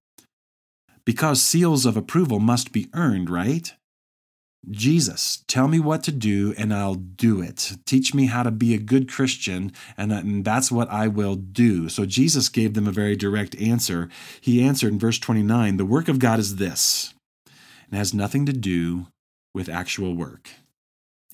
Because 1.04 1.42
seals 1.42 1.84
of 1.84 1.98
approval 1.98 2.40
must 2.40 2.72
be 2.72 2.88
earned, 2.94 3.28
right? 3.28 3.74
Jesus, 4.70 5.44
tell 5.46 5.68
me 5.68 5.80
what 5.80 6.02
to 6.04 6.12
do 6.12 6.54
and 6.56 6.72
I'll 6.72 6.94
do 6.94 7.40
it. 7.40 7.72
Teach 7.86 8.14
me 8.14 8.26
how 8.26 8.42
to 8.42 8.50
be 8.50 8.74
a 8.74 8.78
good 8.78 9.10
Christian, 9.10 9.72
uh, 9.98 10.02
and 10.08 10.44
that's 10.44 10.70
what 10.70 10.90
I 10.90 11.08
will 11.08 11.34
do. 11.34 11.88
So 11.88 12.06
Jesus 12.06 12.48
gave 12.48 12.74
them 12.74 12.86
a 12.86 12.92
very 12.92 13.16
direct 13.16 13.60
answer. 13.60 14.08
He 14.40 14.62
answered 14.62 14.92
in 14.92 14.98
verse 14.98 15.18
29 15.18 15.76
The 15.76 15.84
work 15.84 16.08
of 16.08 16.18
God 16.18 16.38
is 16.38 16.56
this, 16.56 17.14
and 17.88 17.98
has 17.98 18.14
nothing 18.14 18.46
to 18.46 18.52
do 18.52 19.06
with 19.54 19.68
actual 19.68 20.14
work. 20.14 20.50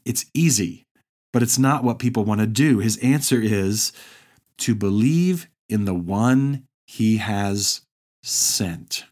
It's 0.05 0.27
easy, 0.35 0.85
but 1.33 1.43
it's 1.43 1.59
not 1.59 1.85
what 1.85 1.99
people 1.99 2.25
want 2.25 2.41
to 2.41 2.47
do. 2.47 2.79
His 2.79 2.97
answer 2.99 3.41
is 3.41 3.93
to 4.59 4.75
believe 4.75 5.49
in 5.69 5.85
the 5.85 5.95
one 5.95 6.65
he 6.87 7.19
has 7.19 7.83
sent. 8.23 9.05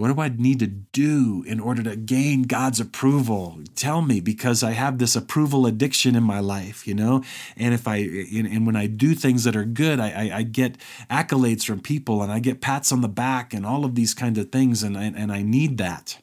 What 0.00 0.16
do 0.16 0.22
I 0.22 0.30
need 0.30 0.60
to 0.60 0.66
do 0.66 1.44
in 1.46 1.60
order 1.60 1.82
to 1.82 1.94
gain 1.94 2.44
God's 2.44 2.80
approval? 2.80 3.60
Tell 3.74 4.00
me, 4.00 4.22
because 4.22 4.62
I 4.62 4.70
have 4.70 4.96
this 4.96 5.14
approval 5.14 5.66
addiction 5.66 6.16
in 6.16 6.22
my 6.22 6.40
life, 6.40 6.88
you 6.88 6.94
know. 6.94 7.22
And 7.54 7.74
if 7.74 7.86
I 7.86 7.96
and 7.96 8.64
when 8.64 8.76
I 8.76 8.86
do 8.86 9.14
things 9.14 9.44
that 9.44 9.54
are 9.54 9.66
good, 9.66 10.00
I, 10.00 10.08
I, 10.08 10.36
I 10.38 10.42
get 10.44 10.78
accolades 11.10 11.66
from 11.66 11.80
people, 11.80 12.22
and 12.22 12.32
I 12.32 12.38
get 12.38 12.62
pats 12.62 12.92
on 12.92 13.02
the 13.02 13.08
back, 13.08 13.52
and 13.52 13.66
all 13.66 13.84
of 13.84 13.94
these 13.94 14.14
kinds 14.14 14.38
of 14.38 14.50
things, 14.50 14.82
and 14.82 14.96
I, 14.96 15.02
and 15.04 15.30
I 15.30 15.42
need 15.42 15.76
that. 15.76 16.16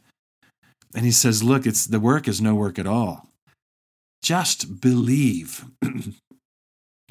And 0.96 1.06
he 1.06 1.12
says, 1.12 1.44
"Look, 1.44 1.68
it's 1.68 1.86
the 1.86 2.00
work 2.00 2.28
is 2.28 2.42
no 2.42 2.56
work 2.56 2.80
at 2.80 2.88
all. 2.88 3.28
Just 4.24 4.82
believe." 4.82 5.66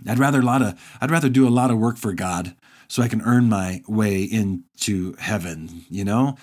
I'd 0.08 0.18
rather 0.18 0.40
a 0.40 0.44
lot 0.44 0.62
of 0.62 0.99
I'd 1.00 1.12
rather 1.12 1.28
do 1.28 1.46
a 1.46 1.49
lot 1.49 1.70
of 1.70 1.78
work 1.78 1.96
for 1.96 2.12
God 2.12 2.56
so 2.88 3.02
I 3.02 3.09
can 3.09 3.23
earn 3.23 3.49
my 3.49 3.83
way 3.88 4.23
into 4.23 5.14
heaven. 5.19 5.85
You 5.88 6.05
know, 6.05 6.37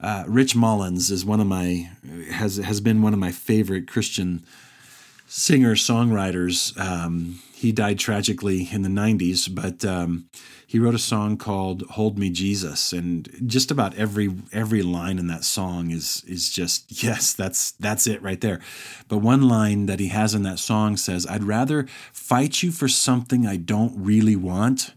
uh, 0.00 0.24
Rich 0.26 0.54
Mullins 0.54 1.10
is 1.10 1.24
one 1.24 1.40
of 1.40 1.46
my 1.46 1.90
has 2.30 2.56
has 2.56 2.80
been 2.80 3.02
one 3.02 3.12
of 3.12 3.18
my 3.18 3.32
favorite 3.32 3.88
Christian 3.88 4.44
singer 5.26 5.74
songwriters. 5.74 6.78
Um, 6.78 7.40
he 7.54 7.72
died 7.72 7.98
tragically 7.98 8.68
in 8.70 8.82
the 8.82 8.88
'90s, 8.88 9.52
but 9.52 9.84
um, 9.84 10.28
he 10.66 10.78
wrote 10.78 10.94
a 10.94 10.98
song 10.98 11.38
called 11.38 11.82
"Hold 11.90 12.18
Me, 12.18 12.28
Jesus," 12.28 12.92
and 12.92 13.28
just 13.46 13.70
about 13.70 13.94
every 13.94 14.34
every 14.52 14.82
line 14.82 15.18
in 15.18 15.28
that 15.28 15.44
song 15.44 15.90
is 15.90 16.22
is 16.26 16.50
just 16.50 17.02
yes, 17.02 17.32
that's 17.32 17.72
that's 17.72 18.06
it 18.06 18.20
right 18.22 18.40
there. 18.40 18.60
But 19.08 19.18
one 19.18 19.48
line 19.48 19.86
that 19.86 20.00
he 20.00 20.08
has 20.08 20.34
in 20.34 20.42
that 20.42 20.58
song 20.58 20.96
says, 20.96 21.26
"I'd 21.26 21.44
rather 21.44 21.86
fight 22.12 22.62
you 22.62 22.70
for 22.70 22.88
something 22.88 23.46
I 23.46 23.56
don't 23.56 23.94
really 23.96 24.36
want." 24.36 24.92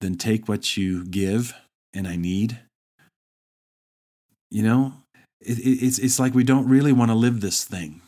Than 0.00 0.16
take 0.16 0.48
what 0.48 0.76
you 0.76 1.04
give 1.04 1.54
and 1.94 2.08
I 2.08 2.16
need. 2.16 2.58
You 4.50 4.62
know, 4.62 4.94
it, 5.40 5.58
it, 5.58 5.84
it's, 5.84 5.98
it's 5.98 6.18
like 6.18 6.34
we 6.34 6.44
don't 6.44 6.68
really 6.68 6.92
want 6.92 7.10
to 7.10 7.14
live 7.14 7.40
this 7.40 7.64
thing. 7.64 8.00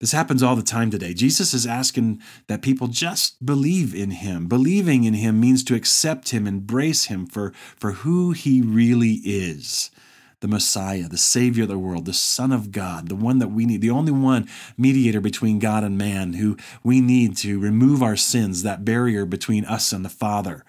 This 0.00 0.12
happens 0.12 0.44
all 0.44 0.54
the 0.54 0.62
time 0.62 0.90
today. 0.90 1.12
Jesus 1.12 1.52
is 1.52 1.66
asking 1.66 2.22
that 2.46 2.62
people 2.62 2.86
just 2.86 3.44
believe 3.44 3.94
in 3.94 4.12
him. 4.12 4.46
Believing 4.46 5.02
in 5.04 5.14
him 5.14 5.40
means 5.40 5.64
to 5.64 5.74
accept 5.74 6.30
him, 6.30 6.46
embrace 6.46 7.06
him 7.06 7.26
for, 7.26 7.52
for 7.76 7.92
who 7.92 8.30
he 8.30 8.62
really 8.62 9.14
is 9.24 9.90
the 10.40 10.46
Messiah, 10.46 11.08
the 11.08 11.18
Savior 11.18 11.64
of 11.64 11.68
the 11.68 11.78
world, 11.78 12.04
the 12.04 12.12
Son 12.12 12.52
of 12.52 12.70
God, 12.70 13.08
the 13.08 13.16
one 13.16 13.40
that 13.40 13.48
we 13.48 13.66
need, 13.66 13.80
the 13.80 13.90
only 13.90 14.12
one 14.12 14.48
mediator 14.76 15.20
between 15.20 15.58
God 15.58 15.82
and 15.82 15.98
man 15.98 16.34
who 16.34 16.56
we 16.84 17.00
need 17.00 17.36
to 17.38 17.58
remove 17.58 18.04
our 18.04 18.14
sins, 18.14 18.62
that 18.62 18.84
barrier 18.84 19.24
between 19.24 19.64
us 19.64 19.92
and 19.92 20.04
the 20.04 20.08
Father 20.08 20.64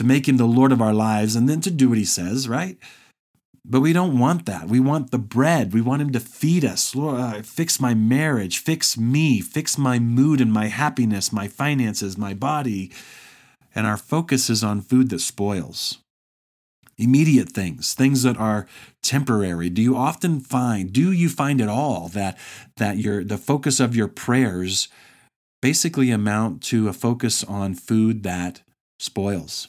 to 0.00 0.06
make 0.06 0.26
him 0.26 0.38
the 0.38 0.46
Lord 0.46 0.72
of 0.72 0.80
our 0.80 0.94
lives, 0.94 1.36
and 1.36 1.46
then 1.46 1.60
to 1.60 1.70
do 1.70 1.90
what 1.90 1.98
he 1.98 2.06
says, 2.06 2.48
right? 2.48 2.78
But 3.66 3.82
we 3.82 3.92
don't 3.92 4.18
want 4.18 4.46
that. 4.46 4.66
We 4.66 4.80
want 4.80 5.10
the 5.10 5.18
bread. 5.18 5.74
We 5.74 5.82
want 5.82 6.00
him 6.00 6.10
to 6.12 6.20
feed 6.20 6.64
us. 6.64 6.94
Lord, 6.96 7.20
uh, 7.20 7.42
fix 7.42 7.78
my 7.78 7.92
marriage, 7.92 8.56
fix 8.56 8.96
me, 8.96 9.42
fix 9.42 9.76
my 9.76 9.98
mood 9.98 10.40
and 10.40 10.50
my 10.50 10.68
happiness, 10.68 11.34
my 11.34 11.48
finances, 11.48 12.16
my 12.16 12.32
body. 12.32 12.90
And 13.74 13.86
our 13.86 13.98
focus 13.98 14.48
is 14.48 14.64
on 14.64 14.80
food 14.80 15.10
that 15.10 15.20
spoils. 15.20 15.98
Immediate 16.96 17.52
things, 17.52 17.92
things 17.92 18.22
that 18.22 18.38
are 18.38 18.66
temporary. 19.02 19.68
Do 19.68 19.82
you 19.82 19.98
often 19.98 20.40
find, 20.40 20.94
do 20.94 21.12
you 21.12 21.28
find 21.28 21.60
at 21.60 21.68
all 21.68 22.08
that 22.08 22.38
that 22.78 22.96
your 22.96 23.22
the 23.22 23.36
focus 23.36 23.80
of 23.80 23.94
your 23.94 24.08
prayers 24.08 24.88
basically 25.60 26.10
amount 26.10 26.62
to 26.62 26.88
a 26.88 26.94
focus 26.94 27.44
on 27.44 27.74
food 27.74 28.22
that 28.22 28.62
spoils? 28.98 29.68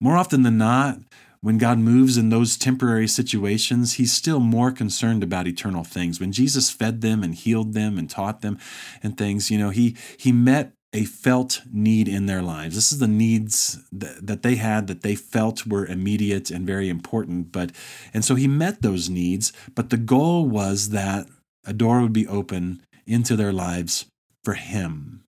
More 0.00 0.16
often 0.16 0.42
than 0.42 0.58
not, 0.58 0.98
when 1.40 1.58
God 1.58 1.78
moves 1.78 2.16
in 2.16 2.30
those 2.30 2.56
temporary 2.56 3.06
situations, 3.06 3.94
he's 3.94 4.12
still 4.12 4.40
more 4.40 4.70
concerned 4.70 5.22
about 5.22 5.46
eternal 5.46 5.84
things. 5.84 6.18
When 6.18 6.32
Jesus 6.32 6.70
fed 6.70 7.02
them 7.02 7.22
and 7.22 7.34
healed 7.34 7.74
them 7.74 7.98
and 7.98 8.08
taught 8.08 8.40
them 8.40 8.58
and 9.02 9.18
things, 9.18 9.50
you 9.50 9.58
know, 9.58 9.68
he 9.70 9.94
he 10.16 10.32
met 10.32 10.72
a 10.94 11.04
felt 11.04 11.60
need 11.70 12.08
in 12.08 12.26
their 12.26 12.40
lives. 12.40 12.76
This 12.76 12.92
is 12.92 12.98
the 12.98 13.08
needs 13.08 13.78
that, 13.92 14.26
that 14.26 14.42
they 14.42 14.54
had 14.54 14.86
that 14.86 15.02
they 15.02 15.16
felt 15.16 15.66
were 15.66 15.84
immediate 15.84 16.50
and 16.50 16.66
very 16.66 16.88
important. 16.88 17.52
But 17.52 17.72
and 18.14 18.24
so 18.24 18.36
he 18.36 18.48
met 18.48 18.80
those 18.80 19.10
needs, 19.10 19.52
but 19.74 19.90
the 19.90 19.98
goal 19.98 20.48
was 20.48 20.90
that 20.90 21.26
a 21.66 21.72
door 21.72 22.00
would 22.00 22.12
be 22.12 22.26
open 22.26 22.80
into 23.06 23.36
their 23.36 23.52
lives 23.52 24.06
for 24.44 24.54
him. 24.54 25.24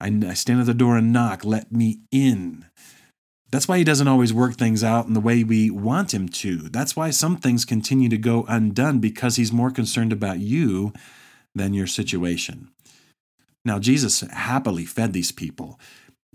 I, 0.00 0.08
I 0.26 0.34
stand 0.34 0.60
at 0.60 0.66
the 0.66 0.74
door 0.74 0.98
and 0.98 1.12
knock, 1.12 1.44
let 1.44 1.72
me 1.72 2.00
in. 2.12 2.66
That's 3.50 3.68
why 3.68 3.78
he 3.78 3.84
doesn't 3.84 4.08
always 4.08 4.34
work 4.34 4.54
things 4.54 4.82
out 4.82 5.06
in 5.06 5.14
the 5.14 5.20
way 5.20 5.44
we 5.44 5.70
want 5.70 6.12
him 6.12 6.28
to. 6.28 6.56
That's 6.56 6.96
why 6.96 7.10
some 7.10 7.36
things 7.36 7.64
continue 7.64 8.08
to 8.08 8.18
go 8.18 8.44
undone 8.48 8.98
because 8.98 9.36
he's 9.36 9.52
more 9.52 9.70
concerned 9.70 10.12
about 10.12 10.40
you 10.40 10.92
than 11.54 11.72
your 11.72 11.86
situation. 11.86 12.68
Now, 13.64 13.78
Jesus 13.78 14.20
happily 14.20 14.84
fed 14.84 15.12
these 15.12 15.32
people. 15.32 15.78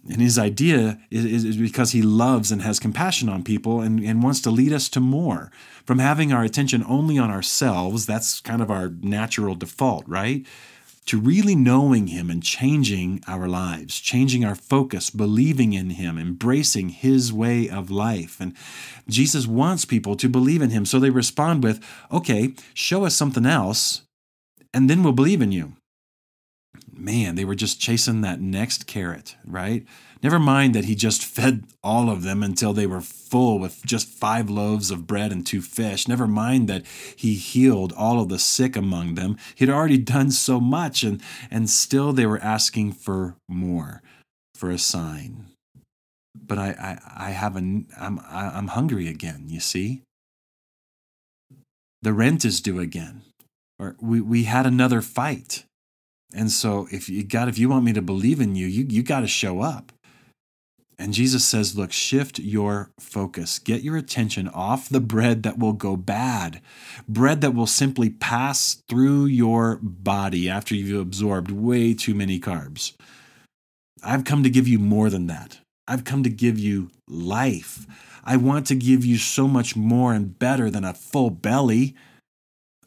And 0.10 0.22
his 0.22 0.39
idea 0.39 1.00
is, 1.12 1.46
is, 1.46 1.58
because 1.58 1.91
he 1.91 2.01
loves 2.01 2.51
and 2.51 2.62
has 2.63 2.80
compassion 2.80 3.30
on 3.30 3.44
people 3.44 3.82
and, 3.82 4.00
and 4.00 4.24
wants 4.24 4.41
to 4.41 4.51
lead 4.51 4.74
us 4.74 4.89
to 4.89 5.00
more. 5.00 5.51
From 5.86 6.00
having 6.00 6.34
our 6.34 6.44
attention 6.44 6.84
only 6.88 7.20
on 7.20 7.30
ourselves, 7.30 8.06
that's 8.06 8.41
kind 8.41 8.62
of 8.62 8.72
our 8.72 8.89
natural 9.01 9.53
default, 9.53 10.08
right? 10.08 10.46
To 11.05 11.20
really 11.20 11.55
knowing 11.55 12.08
Him 12.08 12.29
and 12.29 12.43
changing 12.43 13.22
our 13.27 13.48
lives, 13.48 14.00
changing 14.00 14.46
our 14.46 14.55
focus, 14.55 15.10
believing 15.10 15.74
in 15.74 15.91
Him, 15.91 16.17
embracing 16.17 16.89
His 16.89 17.34
way 17.34 17.67
of 17.67 17.89
life. 17.89 18.39
And 18.39 18.55
Jesus 19.10 19.48
wants 19.48 19.84
people 19.84 20.15
to 20.15 20.29
believe 20.29 20.62
in 20.62 20.70
Him. 20.70 20.86
So 20.86 21.00
they 21.00 21.10
respond 21.10 21.63
with, 21.63 21.84
okay, 22.12 22.53
show 22.74 23.03
us 23.03 23.15
something 23.15 23.46
else, 23.46 24.03
and 24.74 24.89
then 24.89 25.01
we'll 25.03 25.13
believe 25.13 25.41
in 25.41 25.51
you. 25.51 25.74
man, 27.01 27.36
they 27.36 27.46
were 27.46 27.55
just 27.55 27.79
chasing 27.79 28.22
that 28.22 28.39
next 28.39 28.88
carrot, 28.88 29.36
right? 29.46 29.86
Never 30.24 30.38
mind 30.38 30.75
that 30.75 30.86
he 30.86 30.94
just 30.94 31.25
fed 31.25 31.63
all 31.84 32.10
of 32.10 32.22
them 32.22 32.44
until 32.44 32.74
they 32.74 32.86
were 32.86 33.01
full 33.01 33.58
with 33.58 33.84
just 33.86 34.08
five 34.08 34.50
loaves 34.50 34.92
of 34.92 35.08
bread 35.08 35.32
and 35.32 35.46
two 35.46 35.62
fish. 35.62 36.08
Never 36.08 36.28
mind 36.28 36.68
that 36.68 36.86
he 37.16 37.34
healed 37.34 37.92
all 37.94 38.22
of 38.22 38.30
the 38.30 38.38
sick 38.38 38.75
among 38.75 39.16
them. 39.16 39.38
He'd 39.56 39.70
already 39.70 39.98
done 39.98 40.30
so 40.32 40.60
much, 40.60 41.04
and, 41.04 41.22
and 41.50 41.70
still 41.70 42.13
they 42.13 42.28
were 42.28 42.40
asking 42.40 42.94
for 42.94 43.36
more, 43.50 44.04
for 44.54 44.70
a 44.70 44.78
sign. 44.78 45.48
But 46.36 46.60
I, 46.60 47.00
I, 47.18 47.28
I 47.28 47.30
have 47.32 47.56
a, 47.56 47.60
I'm, 47.60 48.20
I'm 48.30 48.68
hungry 48.68 49.08
again, 49.08 49.46
you 49.48 49.60
see? 49.60 50.04
The 52.04 52.13
rent 52.13 52.46
is 52.46 52.62
due 52.62 52.80
again. 52.80 53.22
Or 53.80 53.96
we, 54.00 54.22
we 54.22 54.44
had 54.44 54.68
another 54.68 55.01
fight. 55.01 55.66
And 56.34 56.51
so 56.51 56.88
if 56.92 57.10
you 57.10 57.24
God, 57.24 57.50
if 57.50 57.58
you 57.58 57.70
want 57.70 57.84
me 57.86 57.94
to 57.94 58.01
believe 58.01 58.40
in 58.40 58.56
you, 58.56 58.68
you, 58.68 58.86
you 58.88 59.04
got 59.04 59.22
to 59.22 59.28
show 59.28 59.62
up. 59.62 59.92
And 61.01 61.15
Jesus 61.15 61.43
says, 61.43 61.75
Look, 61.75 61.91
shift 61.91 62.38
your 62.38 62.91
focus. 63.00 63.58
Get 63.58 63.81
your 63.81 63.98
attention 63.98 64.48
off 64.48 64.88
the 64.88 65.00
bread 65.00 65.41
that 65.41 65.58
will 65.58 65.74
go 65.74 65.96
bad, 65.96 66.62
bread 67.10 67.41
that 67.41 67.55
will 67.55 67.65
simply 67.65 68.12
pass 68.12 68.84
through 68.88 69.25
your 69.25 69.79
body 69.81 70.48
after 70.48 70.75
you've 70.75 71.01
absorbed 71.01 71.50
way 71.50 71.96
too 71.96 72.13
many 72.13 72.39
carbs. 72.39 72.93
I've 74.03 74.25
come 74.25 74.43
to 74.43 74.50
give 74.51 74.67
you 74.67 74.77
more 74.77 75.10
than 75.10 75.25
that. 75.25 75.58
I've 75.88 76.03
come 76.03 76.22
to 76.22 76.29
give 76.29 76.60
you 76.60 76.91
life. 77.08 77.88
I 78.24 78.38
want 78.38 78.67
to 78.67 78.75
give 78.75 79.03
you 79.03 79.17
so 79.17 79.48
much 79.48 79.75
more 79.75 80.13
and 80.13 80.38
better 80.38 80.70
than 80.70 80.84
a 80.84 80.93
full 80.93 81.31
belly. 81.31 81.96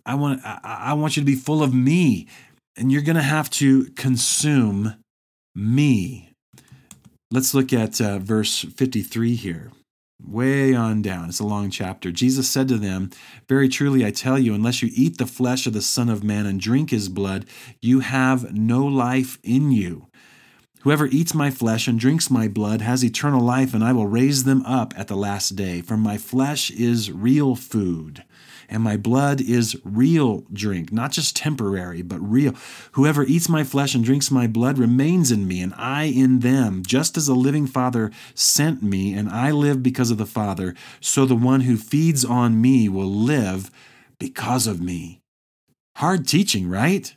I 0.07 0.15
want, 0.15 0.41
I, 0.45 0.61
I 0.63 0.93
want 0.93 1.17
you 1.17 1.23
to 1.23 1.27
be 1.27 1.35
full 1.35 1.65
of 1.65 1.75
me, 1.75 2.29
and 2.77 2.93
you're 2.93 3.03
going 3.03 3.17
to 3.17 3.23
have 3.23 3.51
to 3.51 3.87
consume 3.97 4.95
me. 5.53 6.24
Let's 7.31 7.55
look 7.55 7.73
at 7.73 8.01
uh, 8.01 8.19
verse 8.19 8.63
53 8.63 9.35
here. 9.35 9.73
Way 10.23 10.75
on 10.75 11.03
down. 11.03 11.29
It's 11.29 11.41
a 11.41 11.47
long 11.47 11.71
chapter. 11.71 12.13
Jesus 12.13 12.49
said 12.49 12.69
to 12.69 12.79
them, 12.79 13.11
Very 13.49 13.69
truly 13.69 14.07
I 14.07 14.11
tell 14.11 14.39
you, 14.39 14.55
unless 14.55 14.83
you 14.83 14.91
eat 14.93 15.19
the 15.19 15.27
flesh 15.27 15.67
of 15.67 15.73
the 15.73 15.83
Son 15.83 16.09
of 16.09 16.23
Man 16.23 16.47
and 16.47 16.61
drink 16.61 16.91
his 16.91 17.09
blood, 17.09 17.47
you 17.81 18.01
have 18.01 18.53
no 18.53 18.85
life 18.85 19.39
in 19.43 19.73
you. 19.73 20.07
Whoever 20.83 21.07
eats 21.07 21.35
my 21.35 21.51
flesh 21.51 21.89
and 21.89 21.99
drinks 21.99 22.31
my 22.31 22.47
blood 22.47 22.83
has 22.83 23.03
eternal 23.03 23.41
life, 23.41 23.75
and 23.75 23.83
I 23.83 23.93
will 23.93 24.07
raise 24.07 24.45
them 24.45 24.65
up 24.67 24.93
at 24.97 25.09
the 25.09 25.17
last 25.17 25.57
day. 25.57 25.81
For 25.81 25.97
my 25.97 26.19
flesh 26.19 26.71
is 26.71 27.11
real 27.11 27.57
food 27.57 28.23
and 28.75 28.83
my 28.83 28.97
blood 28.97 29.41
is 29.41 29.81
real 29.85 30.45
drink, 30.53 30.93
not 30.93 31.13
just 31.13 31.37
temporary, 31.37 32.03
but 32.03 32.19
real. 32.19 32.57
Whoever 32.93 33.23
eats 33.23 33.49
my 33.49 33.63
flesh 33.63 33.95
and 33.95 34.05
drinks 34.05 34.33
my 34.33 34.49
blood 34.49 34.79
remains 34.79 35.31
in 35.31 35.47
me, 35.47 35.63
and 35.63 35.73
I 35.77 36.07
in 36.07 36.41
them. 36.41 36.83
Just 36.85 37.17
as 37.17 37.29
the 37.29 37.37
living 37.37 37.69
Father 37.69 38.11
sent 38.35 38.83
me, 38.83 39.15
and 39.15 39.31
I 39.31 39.53
live 39.53 39.81
because 39.81 40.11
of 40.11 40.19
the 40.19 40.27
Father, 40.27 40.75
so 41.01 41.25
the 41.25 41.37
one 41.37 41.61
who 41.61 41.77
feeds 41.77 42.25
on 42.25 42.61
me 42.61 42.89
will 42.89 43.07
live 43.07 43.71
because 44.19 44.67
of 44.67 44.81
me. 44.81 45.21
Hard 45.99 46.27
teaching, 46.27 46.69
right? 46.69 47.15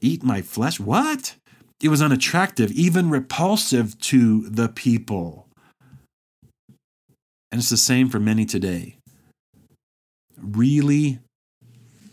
Eat 0.00 0.24
my 0.24 0.42
flesh? 0.42 0.80
What? 0.80 1.36
It 1.80 1.88
was 1.88 2.02
unattractive, 2.02 2.72
even 2.72 3.10
repulsive 3.10 3.96
to 4.00 4.48
the 4.48 4.68
people. 4.68 5.46
And 7.52 7.60
it's 7.60 7.70
the 7.70 7.76
same 7.76 8.08
for 8.08 8.18
many 8.18 8.44
today 8.44 8.96
really 10.40 11.20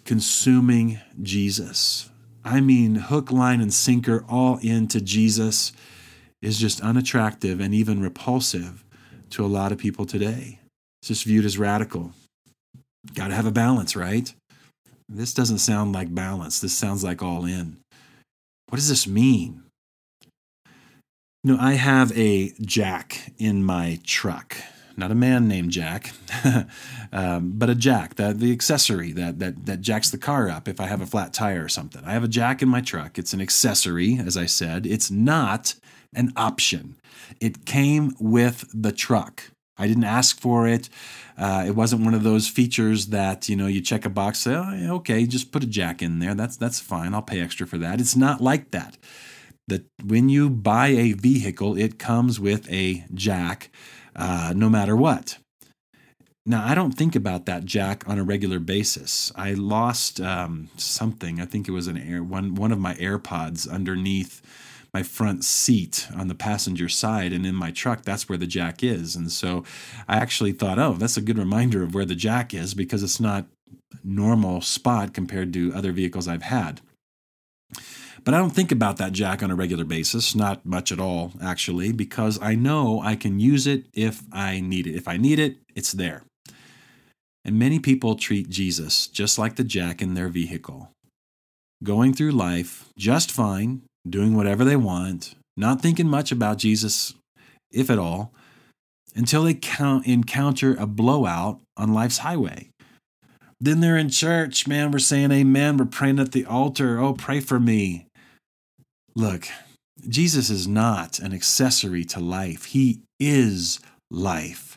consuming 0.05 0.99
Jesus. 1.21 2.09
I 2.43 2.59
mean, 2.59 2.95
hook, 2.95 3.31
line, 3.31 3.61
and 3.61 3.73
sinker 3.73 4.25
all 4.27 4.57
into 4.61 4.99
Jesus 4.99 5.71
is 6.41 6.59
just 6.59 6.81
unattractive 6.81 7.59
and 7.59 7.73
even 7.73 8.01
repulsive 8.01 8.83
to 9.29 9.45
a 9.45 9.47
lot 9.47 9.71
of 9.71 9.77
people 9.77 10.05
today. 10.05 10.59
It's 11.01 11.09
just 11.09 11.25
viewed 11.25 11.45
as 11.45 11.57
radical. 11.57 12.13
Got 13.13 13.29
to 13.29 13.35
have 13.35 13.45
a 13.45 13.51
balance, 13.51 13.95
right? 13.95 14.33
This 15.07 15.33
doesn't 15.33 15.59
sound 15.59 15.93
like 15.93 16.13
balance. 16.13 16.59
This 16.59 16.77
sounds 16.77 17.03
like 17.03 17.21
all 17.21 17.45
in. 17.45 17.77
What 18.69 18.77
does 18.77 18.89
this 18.89 19.07
mean? 19.07 19.63
You 21.43 21.53
know, 21.53 21.57
I 21.59 21.73
have 21.73 22.15
a 22.17 22.53
jack 22.61 23.33
in 23.37 23.63
my 23.63 23.99
truck 24.05 24.55
not 24.97 25.11
a 25.11 25.15
man 25.15 25.47
named 25.47 25.71
Jack, 25.71 26.13
um, 27.11 27.53
but 27.55 27.69
a 27.69 27.75
jack, 27.75 28.15
that 28.15 28.39
the 28.39 28.51
accessory 28.51 29.11
that 29.13 29.39
that 29.39 29.65
that 29.65 29.81
jacks 29.81 30.09
the 30.09 30.17
car 30.17 30.49
up 30.49 30.67
if 30.67 30.79
I 30.79 30.87
have 30.87 31.01
a 31.01 31.05
flat 31.05 31.33
tire 31.33 31.63
or 31.63 31.69
something. 31.69 32.03
I 32.05 32.13
have 32.13 32.23
a 32.23 32.27
jack 32.27 32.61
in 32.61 32.69
my 32.69 32.81
truck. 32.81 33.17
It's 33.17 33.33
an 33.33 33.41
accessory, 33.41 34.19
as 34.19 34.37
I 34.37 34.45
said. 34.45 34.85
It's 34.85 35.11
not 35.11 35.75
an 36.13 36.33
option. 36.35 36.97
It 37.39 37.65
came 37.65 38.13
with 38.19 38.69
the 38.73 38.91
truck. 38.91 39.51
I 39.77 39.87
didn't 39.87 40.03
ask 40.03 40.39
for 40.39 40.67
it. 40.67 40.89
Uh, 41.37 41.63
it 41.65 41.75
wasn't 41.75 42.03
one 42.03 42.13
of 42.13 42.23
those 42.23 42.47
features 42.47 43.07
that 43.07 43.49
you 43.49 43.55
know 43.55 43.67
you 43.67 43.81
check 43.81 44.05
a 44.05 44.09
box, 44.09 44.39
say, 44.39 44.53
oh, 44.53 44.95
okay, 44.95 45.25
just 45.25 45.51
put 45.51 45.63
a 45.63 45.67
jack 45.67 46.01
in 46.01 46.19
there. 46.19 46.35
That's 46.35 46.57
that's 46.57 46.79
fine. 46.79 47.13
I'll 47.13 47.21
pay 47.21 47.41
extra 47.41 47.65
for 47.65 47.77
that. 47.79 47.99
It's 47.99 48.15
not 48.15 48.41
like 48.41 48.71
that. 48.71 48.97
That 49.67 49.85
when 50.03 50.29
you 50.29 50.49
buy 50.49 50.87
a 50.87 51.13
vehicle, 51.13 51.77
it 51.77 51.99
comes 51.99 52.39
with 52.39 52.69
a 52.71 53.05
jack 53.13 53.69
uh, 54.15 54.53
no 54.55 54.69
matter 54.69 54.95
what. 54.95 55.37
Now, 56.45 56.65
I 56.65 56.73
don't 56.73 56.93
think 56.93 57.15
about 57.15 57.45
that 57.45 57.65
jack 57.65 58.07
on 58.09 58.17
a 58.17 58.23
regular 58.23 58.59
basis. 58.59 59.31
I 59.35 59.53
lost 59.53 60.19
um, 60.19 60.69
something. 60.75 61.39
I 61.39 61.45
think 61.45 61.67
it 61.67 61.71
was 61.71 61.87
an 61.87 61.97
air 61.97 62.23
one 62.23 62.55
one 62.55 62.71
of 62.71 62.79
my 62.79 62.95
AirPods 62.95 63.69
underneath 63.71 64.41
my 64.93 65.03
front 65.03 65.45
seat 65.45 66.07
on 66.17 66.27
the 66.27 66.35
passenger 66.35 66.89
side, 66.89 67.31
and 67.31 67.45
in 67.45 67.55
my 67.55 67.71
truck, 67.71 68.01
that's 68.03 68.27
where 68.27 68.39
the 68.39 68.47
jack 68.47 68.83
is. 68.83 69.15
And 69.15 69.31
so, 69.31 69.63
I 70.07 70.17
actually 70.17 70.51
thought, 70.51 70.79
oh, 70.79 70.93
that's 70.93 71.15
a 71.15 71.21
good 71.21 71.37
reminder 71.37 71.83
of 71.83 71.93
where 71.93 72.05
the 72.05 72.15
jack 72.15 72.53
is 72.53 72.73
because 72.73 73.03
it's 73.03 73.19
not 73.19 73.45
normal 74.03 74.61
spot 74.61 75.13
compared 75.13 75.53
to 75.53 75.71
other 75.75 75.91
vehicles 75.91 76.27
I've 76.27 76.43
had. 76.43 76.81
But 78.23 78.35
I 78.35 78.37
don't 78.37 78.51
think 78.51 78.71
about 78.71 78.97
that 78.97 79.13
jack 79.13 79.41
on 79.41 79.49
a 79.49 79.55
regular 79.55 79.83
basis, 79.83 80.35
not 80.35 80.65
much 80.65 80.91
at 80.91 80.99
all, 80.99 81.33
actually, 81.41 81.91
because 81.91 82.39
I 82.41 82.53
know 82.53 83.01
I 83.01 83.15
can 83.15 83.39
use 83.39 83.65
it 83.65 83.85
if 83.93 84.21
I 84.31 84.59
need 84.59 84.85
it. 84.85 84.95
If 84.95 85.07
I 85.07 85.17
need 85.17 85.39
it, 85.39 85.57
it's 85.75 85.91
there. 85.91 86.23
And 87.43 87.57
many 87.57 87.79
people 87.79 88.15
treat 88.15 88.49
Jesus 88.49 89.07
just 89.07 89.39
like 89.39 89.55
the 89.55 89.63
jack 89.63 90.01
in 90.01 90.13
their 90.13 90.29
vehicle, 90.29 90.91
going 91.83 92.13
through 92.13 92.31
life 92.31 92.89
just 92.95 93.31
fine, 93.31 93.81
doing 94.07 94.35
whatever 94.35 94.63
they 94.63 94.75
want, 94.75 95.33
not 95.57 95.81
thinking 95.81 96.07
much 96.07 96.31
about 96.31 96.59
Jesus, 96.59 97.15
if 97.71 97.89
at 97.89 97.97
all, 97.97 98.31
until 99.15 99.43
they 99.43 99.55
count, 99.55 100.05
encounter 100.05 100.75
a 100.75 100.85
blowout 100.85 101.59
on 101.75 101.93
life's 101.93 102.19
highway. 102.19 102.69
Then 103.59 103.79
they're 103.79 103.97
in 103.97 104.09
church, 104.09 104.67
man. 104.67 104.91
We're 104.91 104.99
saying 104.99 105.31
amen. 105.31 105.77
We're 105.77 105.85
praying 105.85 106.19
at 106.19 106.31
the 106.31 106.45
altar. 106.45 106.99
Oh, 106.99 107.13
pray 107.13 107.39
for 107.39 107.59
me. 107.59 108.07
Look, 109.15 109.47
Jesus 110.07 110.49
is 110.49 110.67
not 110.67 111.19
an 111.19 111.33
accessory 111.33 112.03
to 112.05 112.19
life, 112.19 112.65
He 112.65 113.01
is 113.19 113.79
life. 114.09 114.71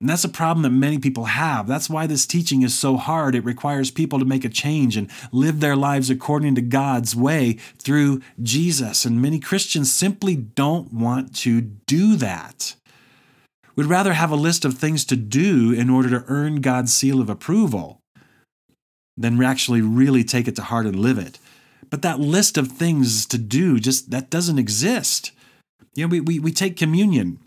And 0.00 0.08
that's 0.08 0.24
a 0.24 0.30
problem 0.30 0.62
that 0.62 0.70
many 0.70 0.98
people 0.98 1.26
have. 1.26 1.66
That's 1.66 1.90
why 1.90 2.06
this 2.06 2.26
teaching 2.26 2.62
is 2.62 2.76
so 2.76 2.96
hard. 2.96 3.34
It 3.34 3.44
requires 3.44 3.90
people 3.90 4.18
to 4.18 4.24
make 4.24 4.46
a 4.46 4.48
change 4.48 4.96
and 4.96 5.10
live 5.30 5.60
their 5.60 5.76
lives 5.76 6.08
according 6.08 6.54
to 6.54 6.62
God's 6.62 7.14
way 7.14 7.58
through 7.78 8.22
Jesus. 8.42 9.04
And 9.04 9.20
many 9.20 9.38
Christians 9.38 9.92
simply 9.92 10.36
don't 10.36 10.90
want 10.90 11.34
to 11.36 11.60
do 11.60 12.16
that. 12.16 12.74
We'd 13.76 13.86
rather 13.86 14.14
have 14.14 14.30
a 14.30 14.36
list 14.36 14.64
of 14.64 14.78
things 14.78 15.04
to 15.04 15.16
do 15.16 15.70
in 15.70 15.90
order 15.90 16.08
to 16.10 16.24
earn 16.28 16.62
God's 16.62 16.94
seal 16.94 17.20
of 17.20 17.28
approval 17.28 18.00
than 19.18 19.42
actually 19.42 19.82
really 19.82 20.24
take 20.24 20.48
it 20.48 20.56
to 20.56 20.62
heart 20.62 20.86
and 20.86 20.98
live 20.98 21.18
it. 21.18 21.38
But 21.90 22.02
that 22.02 22.20
list 22.20 22.56
of 22.56 22.68
things 22.68 23.26
to 23.26 23.38
do 23.38 23.80
just 23.80 24.10
that 24.10 24.30
doesn't 24.30 24.58
exist. 24.58 25.32
You 25.94 26.06
know, 26.06 26.10
we, 26.10 26.20
we, 26.20 26.38
we 26.38 26.52
take 26.52 26.76
communion 26.76 27.40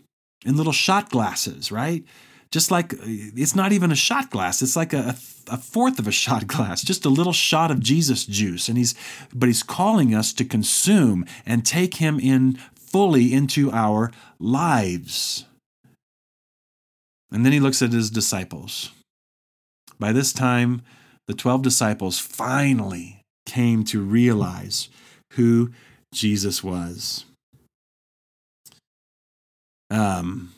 in 0.44 0.56
little 0.56 0.72
shot 0.72 1.10
glasses, 1.10 1.72
right? 1.72 2.04
Just 2.50 2.70
like 2.70 2.92
uh, 2.94 2.98
it's 3.02 3.56
not 3.56 3.72
even 3.72 3.90
a 3.90 3.96
shot 3.96 4.30
glass. 4.30 4.60
It's 4.60 4.76
like 4.76 4.92
a, 4.92 5.16
a 5.50 5.56
fourth 5.56 5.98
of 5.98 6.06
a 6.06 6.12
shot 6.24 6.46
glass, 6.46 6.82
just 6.82 7.04
a 7.04 7.08
little 7.08 7.32
shot 7.32 7.70
of 7.70 7.80
Jesus 7.80 8.26
juice. 8.26 8.68
And 8.68 8.76
he's, 8.76 8.94
but 9.34 9.48
he's 9.48 9.62
calling 9.62 10.14
us 10.14 10.32
to 10.34 10.44
consume 10.44 11.24
and 11.46 11.64
take 11.64 11.96
him 11.96 12.20
in 12.20 12.58
fully 12.76 13.32
into 13.32 13.72
our 13.72 14.12
lives. 14.38 15.46
And 17.32 17.44
then 17.44 17.52
he 17.52 17.60
looks 17.60 17.82
at 17.82 17.92
his 17.92 18.10
disciples. 18.10 18.92
By 19.98 20.12
this 20.12 20.32
time, 20.32 20.82
the 21.26 21.34
12 21.34 21.62
disciples 21.62 22.18
finally 22.18 23.13
came 23.46 23.84
to 23.84 24.00
realize 24.00 24.88
who 25.32 25.70
Jesus 26.12 26.62
was. 26.62 27.24
Um, 29.90 30.52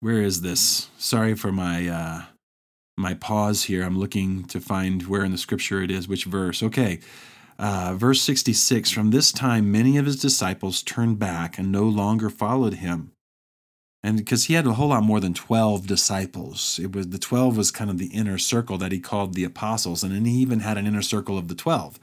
where 0.00 0.22
is 0.22 0.40
this? 0.40 0.90
Sorry 0.98 1.34
for 1.34 1.52
my 1.52 1.88
uh, 1.88 2.22
my 2.96 3.14
pause 3.14 3.64
here. 3.64 3.84
I'm 3.84 3.98
looking 3.98 4.44
to 4.44 4.60
find 4.60 5.06
where 5.06 5.24
in 5.24 5.32
the 5.32 5.38
scripture 5.38 5.82
it 5.82 5.90
is, 5.90 6.08
which 6.08 6.24
verse. 6.24 6.62
Okay, 6.62 7.00
Uh, 7.58 7.94
verse 7.96 8.20
66 8.22 8.90
From 8.90 9.10
this 9.10 9.30
time, 9.32 9.70
many 9.70 9.96
of 9.96 10.06
his 10.06 10.18
disciples 10.20 10.82
turned 10.82 11.18
back 11.18 11.58
and 11.58 11.70
no 11.70 11.84
longer 11.84 12.28
followed 12.28 12.74
him. 12.74 13.13
And 14.04 14.18
because 14.18 14.44
he 14.44 14.54
had 14.54 14.66
a 14.66 14.74
whole 14.74 14.88
lot 14.88 15.02
more 15.02 15.18
than 15.18 15.32
12 15.32 15.86
disciples, 15.86 16.78
it 16.78 16.94
was 16.94 17.08
the 17.08 17.18
12 17.18 17.56
was 17.56 17.70
kind 17.70 17.88
of 17.88 17.96
the 17.96 18.08
inner 18.08 18.36
circle 18.36 18.76
that 18.76 18.92
he 18.92 19.00
called 19.00 19.32
the 19.32 19.44
apostles. 19.44 20.04
And 20.04 20.14
then 20.14 20.26
he 20.26 20.34
even 20.42 20.60
had 20.60 20.76
an 20.76 20.86
inner 20.86 21.00
circle 21.00 21.38
of 21.38 21.48
the 21.48 21.54
12, 21.54 21.98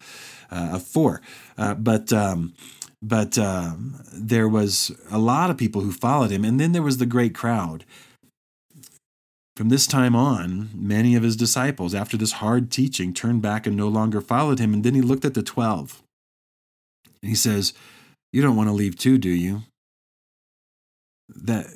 uh, 0.51 0.69
of 0.73 0.83
four. 0.83 1.21
Uh, 1.59 1.75
but 1.75 2.11
um, 2.11 2.55
but 3.03 3.37
um, 3.37 4.01
there 4.11 4.47
was 4.47 4.91
a 5.11 5.19
lot 5.19 5.51
of 5.51 5.57
people 5.57 5.81
who 5.81 5.91
followed 5.91 6.31
him. 6.31 6.43
And 6.43 6.59
then 6.59 6.71
there 6.71 6.81
was 6.81 6.97
the 6.97 7.05
great 7.05 7.35
crowd. 7.35 7.85
From 9.55 9.69
this 9.69 9.85
time 9.85 10.15
on, 10.15 10.71
many 10.73 11.13
of 11.15 11.21
his 11.21 11.35
disciples, 11.35 11.93
after 11.93 12.17
this 12.17 12.33
hard 12.33 12.71
teaching, 12.71 13.13
turned 13.13 13.43
back 13.43 13.67
and 13.67 13.75
no 13.75 13.87
longer 13.87 14.21
followed 14.21 14.57
him. 14.57 14.73
And 14.73 14.83
then 14.83 14.95
he 14.95 15.01
looked 15.01 15.25
at 15.25 15.35
the 15.35 15.43
12. 15.43 16.01
And 17.21 17.29
he 17.29 17.35
says, 17.35 17.73
You 18.33 18.41
don't 18.41 18.55
want 18.55 18.69
to 18.69 18.73
leave 18.73 18.97
too, 18.97 19.19
do 19.19 19.29
you? 19.29 19.63
That 21.29 21.67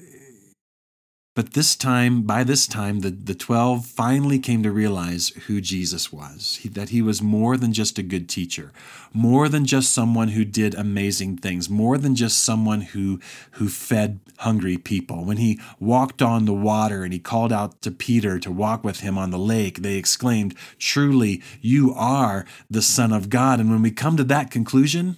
but 1.36 1.52
this 1.52 1.76
time, 1.76 2.22
by 2.22 2.46
this 2.46 2.66
time, 2.66 3.02
the, 3.02 3.10
the 3.12 3.36
12 3.36 3.86
finally 3.86 4.40
came 4.40 4.64
to 4.64 4.72
realize 4.72 5.30
who 5.48 5.60
Jesus 5.60 6.12
was. 6.12 6.60
He, 6.62 6.70
that 6.70 6.90
he 6.90 7.02
was 7.02 7.22
more 7.22 7.58
than 7.58 7.74
just 7.74 8.00
a 8.00 8.04
good 8.04 8.30
teacher, 8.30 8.72
more 9.14 9.50
than 9.50 9.66
just 9.66 9.92
someone 9.92 10.30
who 10.30 10.46
did 10.46 10.74
amazing 10.74 11.36
things, 11.38 11.70
more 11.70 11.98
than 11.98 12.16
just 12.16 12.42
someone 12.42 12.82
who, 12.82 13.20
who 13.52 13.68
fed 13.68 14.22
hungry 14.38 14.78
people. 14.78 15.26
When 15.26 15.36
he 15.36 15.60
walked 15.78 16.22
on 16.22 16.46
the 16.46 16.54
water 16.54 17.04
and 17.04 17.12
he 17.12 17.20
called 17.20 17.52
out 17.52 17.82
to 17.82 17.92
Peter 17.92 18.40
to 18.40 18.50
walk 18.50 18.86
with 18.86 19.02
him 19.02 19.18
on 19.18 19.32
the 19.32 19.38
lake, 19.38 19.82
they 19.82 19.98
exclaimed, 19.98 20.56
Truly, 20.80 21.44
you 21.60 21.94
are 21.96 22.46
the 22.70 22.82
Son 22.82 23.12
of 23.12 23.30
God. 23.30 23.60
And 23.60 23.70
when 23.70 23.82
we 23.82 23.92
come 23.92 24.16
to 24.16 24.24
that 24.24 24.52
conclusion, 24.52 25.18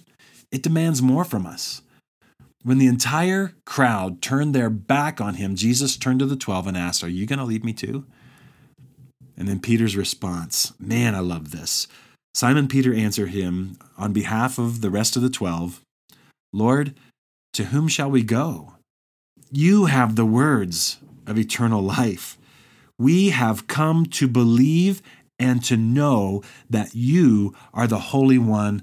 it 0.50 0.64
demands 0.64 1.00
more 1.00 1.24
from 1.24 1.46
us. 1.46 1.80
When 2.68 2.76
the 2.76 2.86
entire 2.86 3.54
crowd 3.64 4.20
turned 4.20 4.54
their 4.54 4.68
back 4.68 5.22
on 5.22 5.36
him, 5.36 5.54
Jesus 5.54 5.96
turned 5.96 6.18
to 6.18 6.26
the 6.26 6.36
12 6.36 6.66
and 6.66 6.76
asked, 6.76 7.02
Are 7.02 7.08
you 7.08 7.24
going 7.24 7.38
to 7.38 7.44
leave 7.46 7.64
me 7.64 7.72
too? 7.72 8.04
And 9.38 9.48
then 9.48 9.58
Peter's 9.58 9.96
response, 9.96 10.74
Man, 10.78 11.14
I 11.14 11.20
love 11.20 11.50
this. 11.50 11.88
Simon 12.34 12.68
Peter 12.68 12.92
answered 12.92 13.30
him 13.30 13.78
on 13.96 14.12
behalf 14.12 14.58
of 14.58 14.82
the 14.82 14.90
rest 14.90 15.16
of 15.16 15.22
the 15.22 15.30
12, 15.30 15.80
Lord, 16.52 16.94
to 17.54 17.64
whom 17.64 17.88
shall 17.88 18.10
we 18.10 18.22
go? 18.22 18.74
You 19.50 19.86
have 19.86 20.14
the 20.14 20.26
words 20.26 20.98
of 21.26 21.38
eternal 21.38 21.80
life. 21.80 22.36
We 22.98 23.30
have 23.30 23.66
come 23.66 24.04
to 24.04 24.28
believe 24.28 25.00
and 25.38 25.64
to 25.64 25.78
know 25.78 26.42
that 26.68 26.94
you 26.94 27.54
are 27.72 27.86
the 27.86 28.12
Holy 28.12 28.36
One 28.36 28.82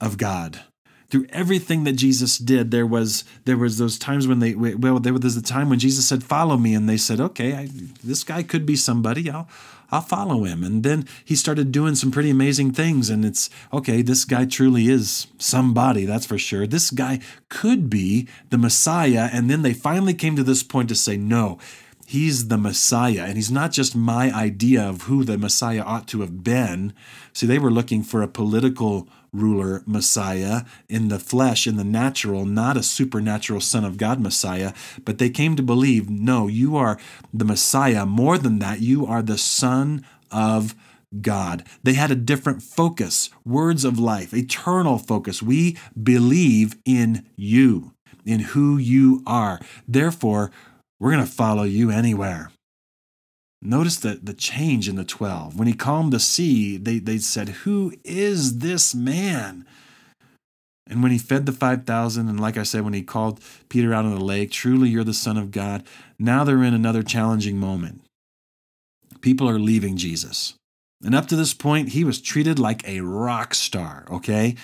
of 0.00 0.18
God 0.18 0.64
through 1.10 1.26
everything 1.30 1.84
that 1.84 1.92
Jesus 1.92 2.38
did, 2.38 2.70
there 2.70 2.86
was 2.86 3.24
there 3.44 3.56
was 3.56 3.78
those 3.78 3.98
times 3.98 4.28
when 4.28 4.38
they 4.38 4.54
well 4.54 5.00
there 5.00 5.12
was 5.12 5.34
the 5.34 5.42
time 5.42 5.68
when 5.68 5.78
Jesus 5.78 6.06
said, 6.06 6.22
"Follow 6.22 6.56
me," 6.56 6.74
and 6.74 6.88
they 6.88 6.96
said, 6.96 7.20
"Okay, 7.20 7.54
I, 7.54 7.68
this 8.02 8.22
guy 8.22 8.42
could 8.42 8.64
be 8.64 8.76
somebody. 8.76 9.28
I'll 9.28 9.48
I'll 9.90 10.00
follow 10.00 10.44
him." 10.44 10.62
And 10.62 10.84
then 10.84 11.06
he 11.24 11.34
started 11.34 11.72
doing 11.72 11.96
some 11.96 12.12
pretty 12.12 12.30
amazing 12.30 12.72
things, 12.72 13.10
and 13.10 13.24
it's 13.24 13.50
okay. 13.72 14.02
This 14.02 14.24
guy 14.24 14.44
truly 14.44 14.88
is 14.88 15.26
somebody, 15.38 16.04
that's 16.04 16.26
for 16.26 16.38
sure. 16.38 16.66
This 16.66 16.90
guy 16.90 17.18
could 17.48 17.90
be 17.90 18.28
the 18.50 18.58
Messiah, 18.58 19.28
and 19.32 19.50
then 19.50 19.62
they 19.62 19.74
finally 19.74 20.14
came 20.14 20.36
to 20.36 20.44
this 20.44 20.62
point 20.62 20.88
to 20.88 20.94
say, 20.94 21.16
"No." 21.16 21.58
He's 22.06 22.48
the 22.48 22.58
Messiah, 22.58 23.22
and 23.28 23.36
he's 23.36 23.52
not 23.52 23.70
just 23.70 23.94
my 23.94 24.32
idea 24.34 24.82
of 24.82 25.02
who 25.02 25.22
the 25.22 25.38
Messiah 25.38 25.82
ought 25.82 26.08
to 26.08 26.22
have 26.22 26.42
been. 26.42 26.92
See, 27.32 27.46
they 27.46 27.60
were 27.60 27.70
looking 27.70 28.02
for 28.02 28.20
a 28.20 28.26
political 28.26 29.06
ruler 29.32 29.82
Messiah 29.86 30.62
in 30.88 31.08
the 31.08 31.18
flesh, 31.18 31.66
in 31.66 31.76
the 31.76 31.84
natural, 31.84 32.44
not 32.44 32.76
a 32.76 32.82
supernatural 32.82 33.60
Son 33.60 33.84
of 33.84 33.96
God 33.96 34.20
Messiah, 34.20 34.72
but 35.04 35.18
they 35.18 35.30
came 35.30 35.56
to 35.56 35.62
believe 35.62 36.08
no, 36.10 36.46
you 36.46 36.76
are 36.76 36.98
the 37.32 37.44
Messiah. 37.44 38.06
More 38.06 38.38
than 38.38 38.58
that, 38.58 38.80
you 38.80 39.06
are 39.06 39.22
the 39.22 39.38
Son 39.38 40.04
of 40.30 40.74
God. 41.20 41.64
They 41.82 41.94
had 41.94 42.10
a 42.10 42.16
different 42.16 42.62
focus, 42.62 43.30
words 43.44 43.84
of 43.84 43.98
life, 43.98 44.32
eternal 44.32 44.98
focus. 44.98 45.42
We 45.42 45.76
believe 46.00 46.76
in 46.84 47.26
you, 47.36 47.94
in 48.24 48.40
who 48.40 48.78
you 48.78 49.22
are. 49.26 49.60
Therefore, 49.88 50.50
we're 50.98 51.12
going 51.12 51.24
to 51.24 51.30
follow 51.30 51.64
you 51.64 51.90
anywhere. 51.90 52.50
Notice 53.62 53.96
the, 53.96 54.18
the 54.22 54.32
change 54.32 54.88
in 54.88 54.96
the 54.96 55.04
12. 55.04 55.58
When 55.58 55.68
he 55.68 55.74
calmed 55.74 56.12
the 56.12 56.20
sea, 56.20 56.76
they, 56.76 56.98
they 56.98 57.18
said, 57.18 57.48
Who 57.50 57.92
is 58.04 58.58
this 58.58 58.94
man? 58.94 59.66
And 60.86 61.02
when 61.02 61.12
he 61.12 61.18
fed 61.18 61.46
the 61.46 61.52
5,000, 61.52 62.28
and 62.28 62.40
like 62.40 62.56
I 62.56 62.64
said, 62.64 62.82
when 62.82 62.94
he 62.94 63.02
called 63.02 63.40
Peter 63.68 63.94
out 63.94 64.04
on 64.04 64.14
the 64.14 64.24
lake, 64.24 64.50
truly 64.50 64.88
you're 64.88 65.04
the 65.04 65.14
Son 65.14 65.36
of 65.36 65.52
God, 65.52 65.84
now 66.18 66.42
they're 66.42 66.64
in 66.64 66.74
another 66.74 67.02
challenging 67.02 67.58
moment. 67.58 68.02
People 69.20 69.48
are 69.48 69.58
leaving 69.58 69.96
Jesus. 69.96 70.54
And 71.04 71.14
up 71.14 71.26
to 71.28 71.36
this 71.36 71.54
point, 71.54 71.90
he 71.90 72.02
was 72.02 72.20
treated 72.20 72.58
like 72.58 72.86
a 72.88 73.00
rock 73.00 73.54
star, 73.54 74.04
okay? 74.10 74.56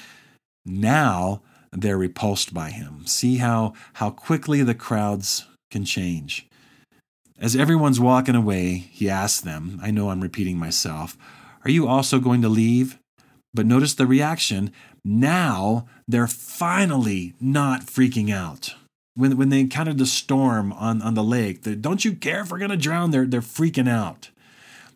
Now 0.65 1.43
they're 1.71 1.99
repulsed 1.99 2.53
by 2.53 2.71
him. 2.71 3.07
See 3.07 3.37
how, 3.37 3.75
how 3.95 4.11
quickly 4.11 4.63
the 4.63 4.75
crowds 4.75 5.47
can 5.71 5.85
change. 5.85 6.49
As 7.39 7.55
everyone's 7.55 8.01
walking 8.01 8.35
away, 8.35 8.89
he 8.91 9.11
asks 9.11 9.41
them, 9.41 9.79
I 9.83 9.91
know 9.91 10.09
I'm 10.09 10.23
repeating 10.23 10.59
myself, 10.59 11.17
Are 11.65 11.71
you 11.71 11.87
also 11.87 12.19
going 12.19 12.41
to 12.43 12.49
leave? 12.49 12.99
But 13.53 13.67
notice 13.67 13.95
the 13.95 14.07
reaction. 14.07 14.73
Now 15.05 15.87
they're 16.09 16.27
finally 16.27 17.35
not 17.41 17.83
freaking 17.83 18.33
out. 18.33 18.75
When, 19.15 19.37
when 19.37 19.49
they 19.49 19.61
encountered 19.61 19.99
the 19.99 20.07
storm 20.07 20.73
on, 20.75 21.01
on 21.01 21.15
the 21.15 21.25
lake, 21.25 21.63
the, 21.63 21.75
don't 21.75 22.05
you 22.05 22.15
care 22.15 22.43
if 22.43 22.51
we're 22.51 22.59
going 22.59 22.71
to 22.71 22.77
drown? 22.77 23.11
They're, 23.11 23.27
they're 23.27 23.41
freaking 23.41 23.89
out. 23.89 24.31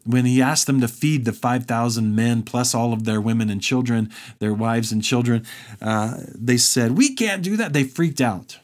When 0.04 0.24
he 0.24 0.40
asked 0.40 0.66
them 0.66 0.80
to 0.80 0.88
feed 0.88 1.24
the 1.24 1.32
5,000 1.32 2.14
men 2.14 2.42
plus 2.42 2.74
all 2.74 2.92
of 2.92 3.04
their 3.04 3.20
women 3.20 3.50
and 3.50 3.62
children, 3.62 4.10
their 4.38 4.54
wives 4.54 4.92
and 4.92 5.02
children, 5.02 5.46
uh, 5.80 6.18
they 6.34 6.56
said, 6.56 6.96
We 6.96 7.14
can't 7.14 7.42
do 7.42 7.56
that. 7.56 7.72
They 7.72 7.84
freaked 7.84 8.20
out. 8.20 8.58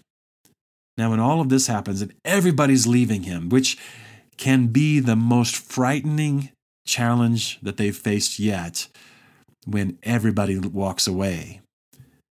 Now, 0.96 1.10
when 1.10 1.20
all 1.20 1.40
of 1.40 1.48
this 1.48 1.66
happens 1.66 2.00
and 2.00 2.14
everybody's 2.24 2.86
leaving 2.86 3.24
him, 3.24 3.48
which 3.48 3.76
can 4.36 4.68
be 4.68 5.00
the 5.00 5.16
most 5.16 5.56
frightening 5.56 6.50
challenge 6.86 7.60
that 7.60 7.76
they've 7.76 7.96
faced 7.96 8.38
yet, 8.38 8.88
when 9.66 9.98
everybody 10.02 10.58
walks 10.58 11.06
away, 11.06 11.60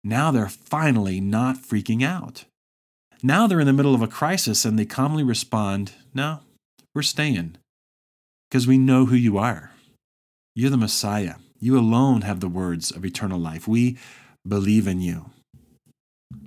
now 0.03 0.31
they're 0.31 0.49
finally 0.49 1.19
not 1.19 1.57
freaking 1.57 2.03
out. 2.03 2.45
Now 3.21 3.47
they're 3.47 3.59
in 3.59 3.67
the 3.67 3.73
middle 3.73 3.95
of 3.95 4.01
a 4.01 4.07
crisis 4.07 4.65
and 4.65 4.77
they 4.77 4.85
calmly 4.85 5.23
respond, 5.23 5.93
No, 6.13 6.41
we're 6.93 7.01
staying 7.01 7.57
because 8.49 8.67
we 8.67 8.77
know 8.77 9.05
who 9.05 9.15
you 9.15 9.37
are. 9.37 9.71
You're 10.55 10.69
the 10.69 10.77
Messiah. 10.77 11.35
You 11.59 11.79
alone 11.79 12.21
have 12.21 12.39
the 12.39 12.49
words 12.49 12.91
of 12.91 13.05
eternal 13.05 13.39
life. 13.39 13.67
We 13.67 13.97
believe 14.47 14.87
in 14.87 15.01
you. 15.01 15.31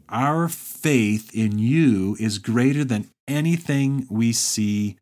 Our 0.08 0.48
faith 0.48 1.34
in 1.34 1.58
you 1.58 2.16
is 2.20 2.38
greater 2.38 2.84
than 2.84 3.08
anything 3.26 4.06
we 4.08 4.32
see 4.32 4.96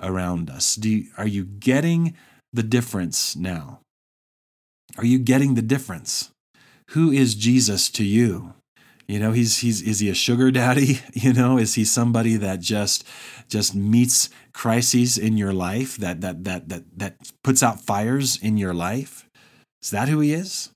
around 0.00 0.50
us. 0.50 0.76
Do 0.76 0.88
you, 0.90 1.06
are 1.16 1.26
you 1.26 1.44
getting 1.44 2.14
the 2.52 2.62
difference 2.62 3.36
now? 3.36 3.80
Are 4.96 5.06
you 5.06 5.18
getting 5.18 5.54
the 5.54 5.62
difference? 5.62 6.30
Who 6.90 7.10
is 7.10 7.34
Jesus 7.34 7.90
to 7.90 8.04
you? 8.04 8.54
You 9.06 9.18
know, 9.18 9.32
he's 9.32 9.58
he's 9.58 9.80
is 9.80 10.00
he 10.00 10.10
a 10.10 10.14
sugar 10.14 10.50
daddy? 10.50 11.00
You 11.14 11.32
know, 11.32 11.56
is 11.56 11.74
he 11.74 11.84
somebody 11.84 12.36
that 12.36 12.60
just 12.60 13.04
just 13.48 13.74
meets 13.74 14.28
crises 14.52 15.16
in 15.16 15.38
your 15.38 15.52
life 15.52 15.96
that 15.96 16.20
that 16.20 16.44
that 16.44 16.68
that 16.68 16.84
that 16.96 17.16
puts 17.42 17.62
out 17.62 17.80
fires 17.80 18.36
in 18.36 18.58
your 18.58 18.74
life? 18.74 19.26
Is 19.82 19.90
that 19.90 20.08
who 20.08 20.20
he 20.20 20.34
is? 20.34 20.70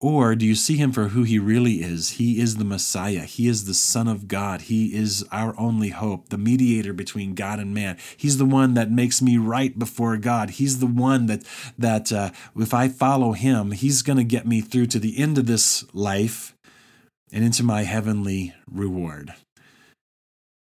Or 0.00 0.36
do 0.36 0.46
you 0.46 0.54
see 0.54 0.76
him 0.76 0.92
for 0.92 1.08
who 1.08 1.24
he 1.24 1.40
really 1.40 1.82
is? 1.82 2.10
He 2.10 2.40
is 2.40 2.56
the 2.56 2.64
Messiah. 2.64 3.22
He 3.22 3.48
is 3.48 3.64
the 3.64 3.74
Son 3.74 4.06
of 4.06 4.28
God. 4.28 4.62
He 4.62 4.94
is 4.94 5.24
our 5.32 5.58
only 5.58 5.88
hope, 5.88 6.28
the 6.28 6.38
mediator 6.38 6.92
between 6.92 7.34
God 7.34 7.58
and 7.58 7.74
man. 7.74 7.98
He's 8.16 8.38
the 8.38 8.44
one 8.44 8.74
that 8.74 8.92
makes 8.92 9.20
me 9.20 9.38
right 9.38 9.76
before 9.76 10.16
God. 10.16 10.50
He's 10.50 10.78
the 10.78 10.86
one 10.86 11.26
that 11.26 11.42
that 11.76 12.12
uh, 12.12 12.30
if 12.56 12.72
I 12.72 12.88
follow 12.88 13.32
him, 13.32 13.72
he's 13.72 14.02
going 14.02 14.18
to 14.18 14.24
get 14.24 14.46
me 14.46 14.60
through 14.60 14.86
to 14.86 15.00
the 15.00 15.18
end 15.18 15.36
of 15.36 15.46
this 15.46 15.84
life 15.92 16.54
and 17.32 17.44
into 17.44 17.64
my 17.64 17.82
heavenly 17.82 18.54
reward. 18.70 19.34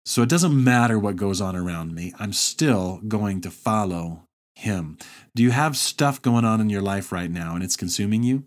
So 0.06 0.24
it 0.24 0.30
doesn't 0.30 0.64
matter 0.64 0.98
what 0.98 1.18
goes 1.18 1.40
on 1.40 1.56
around 1.56 1.94
me. 1.94 2.14
I'm 2.18 2.34
still 2.34 3.00
going 3.08 3.42
to 3.42 3.52
follow 3.52 4.24
him. 4.56 4.98
Do 5.36 5.44
you 5.44 5.52
have 5.52 5.78
stuff 5.78 6.20
going 6.20 6.46
on 6.46 6.60
in 6.60 6.72
your 6.72 6.82
life 6.82 7.12
right 7.12 7.30
now 7.30 7.54
and 7.54 7.64
it's 7.64 7.76
consuming 7.76 8.24
you? 8.24 8.44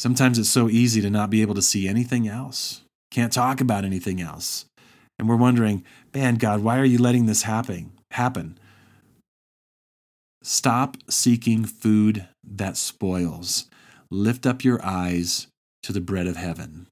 Sometimes 0.00 0.38
it's 0.38 0.48
so 0.48 0.70
easy 0.70 1.02
to 1.02 1.10
not 1.10 1.28
be 1.28 1.42
able 1.42 1.54
to 1.54 1.60
see 1.60 1.86
anything 1.86 2.26
else, 2.26 2.80
can't 3.10 3.30
talk 3.30 3.60
about 3.60 3.84
anything 3.84 4.18
else. 4.18 4.64
And 5.18 5.28
we're 5.28 5.36
wondering, 5.36 5.84
man, 6.14 6.36
God, 6.36 6.62
why 6.62 6.78
are 6.78 6.86
you 6.86 6.96
letting 6.96 7.26
this 7.26 7.42
happen? 7.42 7.92
Happen. 8.12 8.58
Stop 10.42 10.96
seeking 11.10 11.66
food 11.66 12.26
that 12.42 12.78
spoils. 12.78 13.66
lift 14.10 14.46
up 14.46 14.64
your 14.64 14.82
eyes 14.82 15.48
to 15.82 15.92
the 15.92 16.00
bread 16.00 16.26
of 16.26 16.36
heaven. 16.36 16.86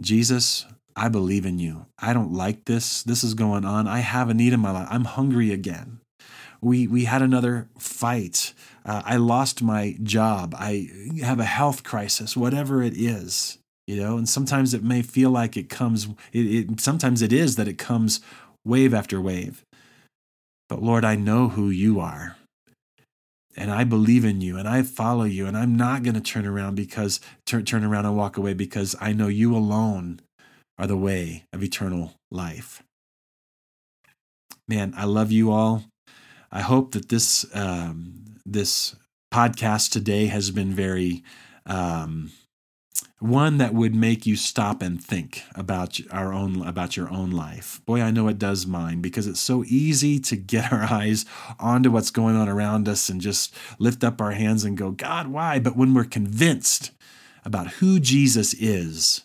Jesus, 0.00 0.66
I 0.96 1.08
believe 1.08 1.46
in 1.46 1.60
you. 1.60 1.86
I 2.00 2.12
don't 2.12 2.32
like 2.32 2.64
this. 2.64 3.04
This 3.04 3.22
is 3.22 3.34
going 3.34 3.64
on. 3.64 3.86
I 3.86 4.00
have 4.00 4.28
a 4.28 4.34
need 4.34 4.52
in 4.52 4.58
my 4.58 4.72
life. 4.72 4.88
I'm 4.90 5.04
hungry 5.04 5.52
again. 5.52 6.00
We, 6.60 6.88
we 6.88 7.04
had 7.04 7.22
another 7.22 7.68
fight. 7.78 8.52
Uh, 8.84 9.02
I 9.04 9.16
lost 9.16 9.62
my 9.62 9.96
job. 10.02 10.54
I 10.58 10.88
have 11.22 11.40
a 11.40 11.44
health 11.44 11.84
crisis, 11.84 12.36
whatever 12.36 12.82
it 12.82 12.94
is, 12.96 13.58
you 13.86 13.96
know, 13.96 14.18
and 14.18 14.28
sometimes 14.28 14.74
it 14.74 14.82
may 14.82 15.02
feel 15.02 15.30
like 15.30 15.56
it 15.56 15.68
comes, 15.68 16.08
it, 16.32 16.70
it, 16.70 16.80
sometimes 16.80 17.22
it 17.22 17.32
is 17.32 17.56
that 17.56 17.68
it 17.68 17.78
comes 17.78 18.20
wave 18.64 18.92
after 18.92 19.20
wave. 19.20 19.64
But 20.68 20.82
Lord, 20.82 21.04
I 21.04 21.16
know 21.16 21.48
who 21.48 21.70
you 21.70 22.00
are 22.00 22.36
and 23.56 23.70
I 23.70 23.84
believe 23.84 24.24
in 24.24 24.40
you 24.40 24.58
and 24.58 24.68
I 24.68 24.82
follow 24.82 25.24
you 25.24 25.46
and 25.46 25.56
I'm 25.56 25.76
not 25.76 26.02
going 26.02 26.14
to 26.14 26.20
turn 26.20 26.46
around 26.46 26.74
because 26.74 27.20
turn 27.46 27.64
turn 27.64 27.84
around 27.84 28.06
and 28.06 28.16
walk 28.16 28.36
away 28.36 28.54
because 28.54 28.96
I 29.00 29.12
know 29.12 29.28
you 29.28 29.56
alone 29.56 30.20
are 30.78 30.86
the 30.86 30.96
way 30.96 31.44
of 31.52 31.62
eternal 31.62 32.14
life. 32.30 32.82
Man, 34.66 34.94
I 34.96 35.04
love 35.04 35.30
you 35.30 35.52
all. 35.52 35.84
I 36.50 36.60
hope 36.60 36.92
that 36.92 37.08
this 37.08 37.44
um, 37.54 38.23
this 38.44 38.96
podcast 39.32 39.90
today 39.90 40.26
has 40.26 40.50
been 40.50 40.72
very 40.72 41.22
um, 41.66 42.30
one 43.18 43.58
that 43.58 43.74
would 43.74 43.94
make 43.94 44.26
you 44.26 44.36
stop 44.36 44.82
and 44.82 45.02
think 45.02 45.42
about 45.54 45.98
our 46.10 46.32
own 46.32 46.62
about 46.66 46.96
your 46.96 47.10
own 47.10 47.30
life. 47.30 47.80
Boy, 47.86 48.00
I 48.00 48.10
know 48.10 48.28
it 48.28 48.38
does 48.38 48.66
mine 48.66 49.00
because 49.00 49.26
it's 49.26 49.40
so 49.40 49.64
easy 49.64 50.18
to 50.20 50.36
get 50.36 50.72
our 50.72 50.84
eyes 50.84 51.24
onto 51.58 51.90
what's 51.90 52.10
going 52.10 52.36
on 52.36 52.48
around 52.48 52.88
us 52.88 53.08
and 53.08 53.20
just 53.20 53.54
lift 53.78 54.04
up 54.04 54.20
our 54.20 54.32
hands 54.32 54.64
and 54.64 54.76
go, 54.76 54.90
"God, 54.90 55.28
why?" 55.28 55.58
But 55.58 55.76
when 55.76 55.94
we're 55.94 56.04
convinced 56.04 56.90
about 57.44 57.72
who 57.72 58.00
Jesus 58.00 58.54
is, 58.54 59.22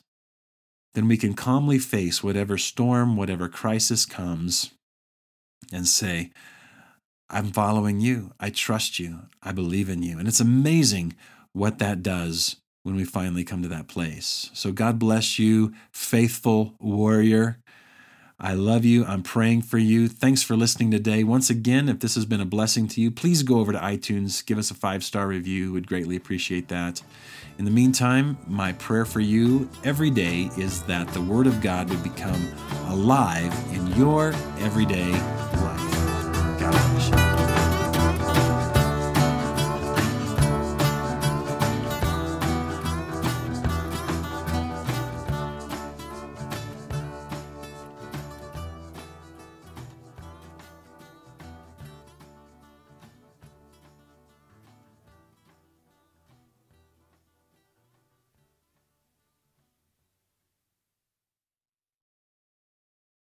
then 0.94 1.08
we 1.08 1.18
can 1.18 1.34
calmly 1.34 1.80
face 1.80 2.24
whatever 2.24 2.58
storm, 2.58 3.16
whatever 3.16 3.48
crisis 3.48 4.06
comes 4.06 4.72
and 5.72 5.88
say, 5.88 6.32
I'm 7.30 7.52
following 7.52 8.00
you. 8.00 8.32
I 8.40 8.50
trust 8.50 9.00
you. 9.00 9.20
I 9.44 9.52
believe 9.52 9.90
in 9.90 10.02
you. 10.02 10.18
And 10.18 10.28
it's 10.28 10.40
amazing 10.40 11.16
what 11.54 11.78
that 11.80 12.02
does 12.02 12.58
when 12.84 12.96
we 12.96 13.04
finally 13.04 13.44
come 13.44 13.62
to 13.62 13.68
that 13.68 13.88
place. 13.88 14.50
So 14.54 14.72
God 14.72 14.98
bless 14.98 15.38
you, 15.38 15.74
faithful 15.92 16.74
warrior. 16.80 17.60
I 18.40 18.54
love 18.54 18.86
you. 18.86 19.04
I'm 19.06 19.22
praying 19.22 19.64
for 19.64 19.78
you. 19.78 20.08
Thanks 20.08 20.42
for 20.42 20.56
listening 20.56 20.92
today. 20.92 21.26
Once 21.26 21.50
again, 21.50 21.90
if 21.90 22.00
this 22.00 22.16
has 22.16 22.26
been 22.26 22.40
a 22.40 22.46
blessing 22.46 22.88
to 22.88 23.02
you, 23.02 23.12
please 23.12 23.44
go 23.44 23.60
over 23.60 23.74
to 23.74 23.80
iTunes, 23.80 24.46
give 24.46 24.58
us 24.58 24.72
a 24.72 24.76
five 24.76 25.04
star 25.04 25.28
review. 25.28 25.74
We'd 25.74 25.88
greatly 25.88 26.16
appreciate 26.16 26.70
that. 26.70 27.04
In 27.58 27.66
the 27.66 27.72
meantime, 27.72 28.38
my 28.48 28.72
prayer 28.74 29.04
for 29.04 29.20
you 29.20 29.70
every 29.84 30.10
day 30.10 30.50
is 30.58 30.82
that 30.84 31.10
the 31.10 31.22
Word 31.22 31.48
of 31.48 31.60
God 31.60 31.90
would 31.90 32.02
become 32.02 32.48
alive 32.88 33.54
in 33.74 33.86
your 33.98 34.30
everyday 34.60 35.12
life. 35.12 35.69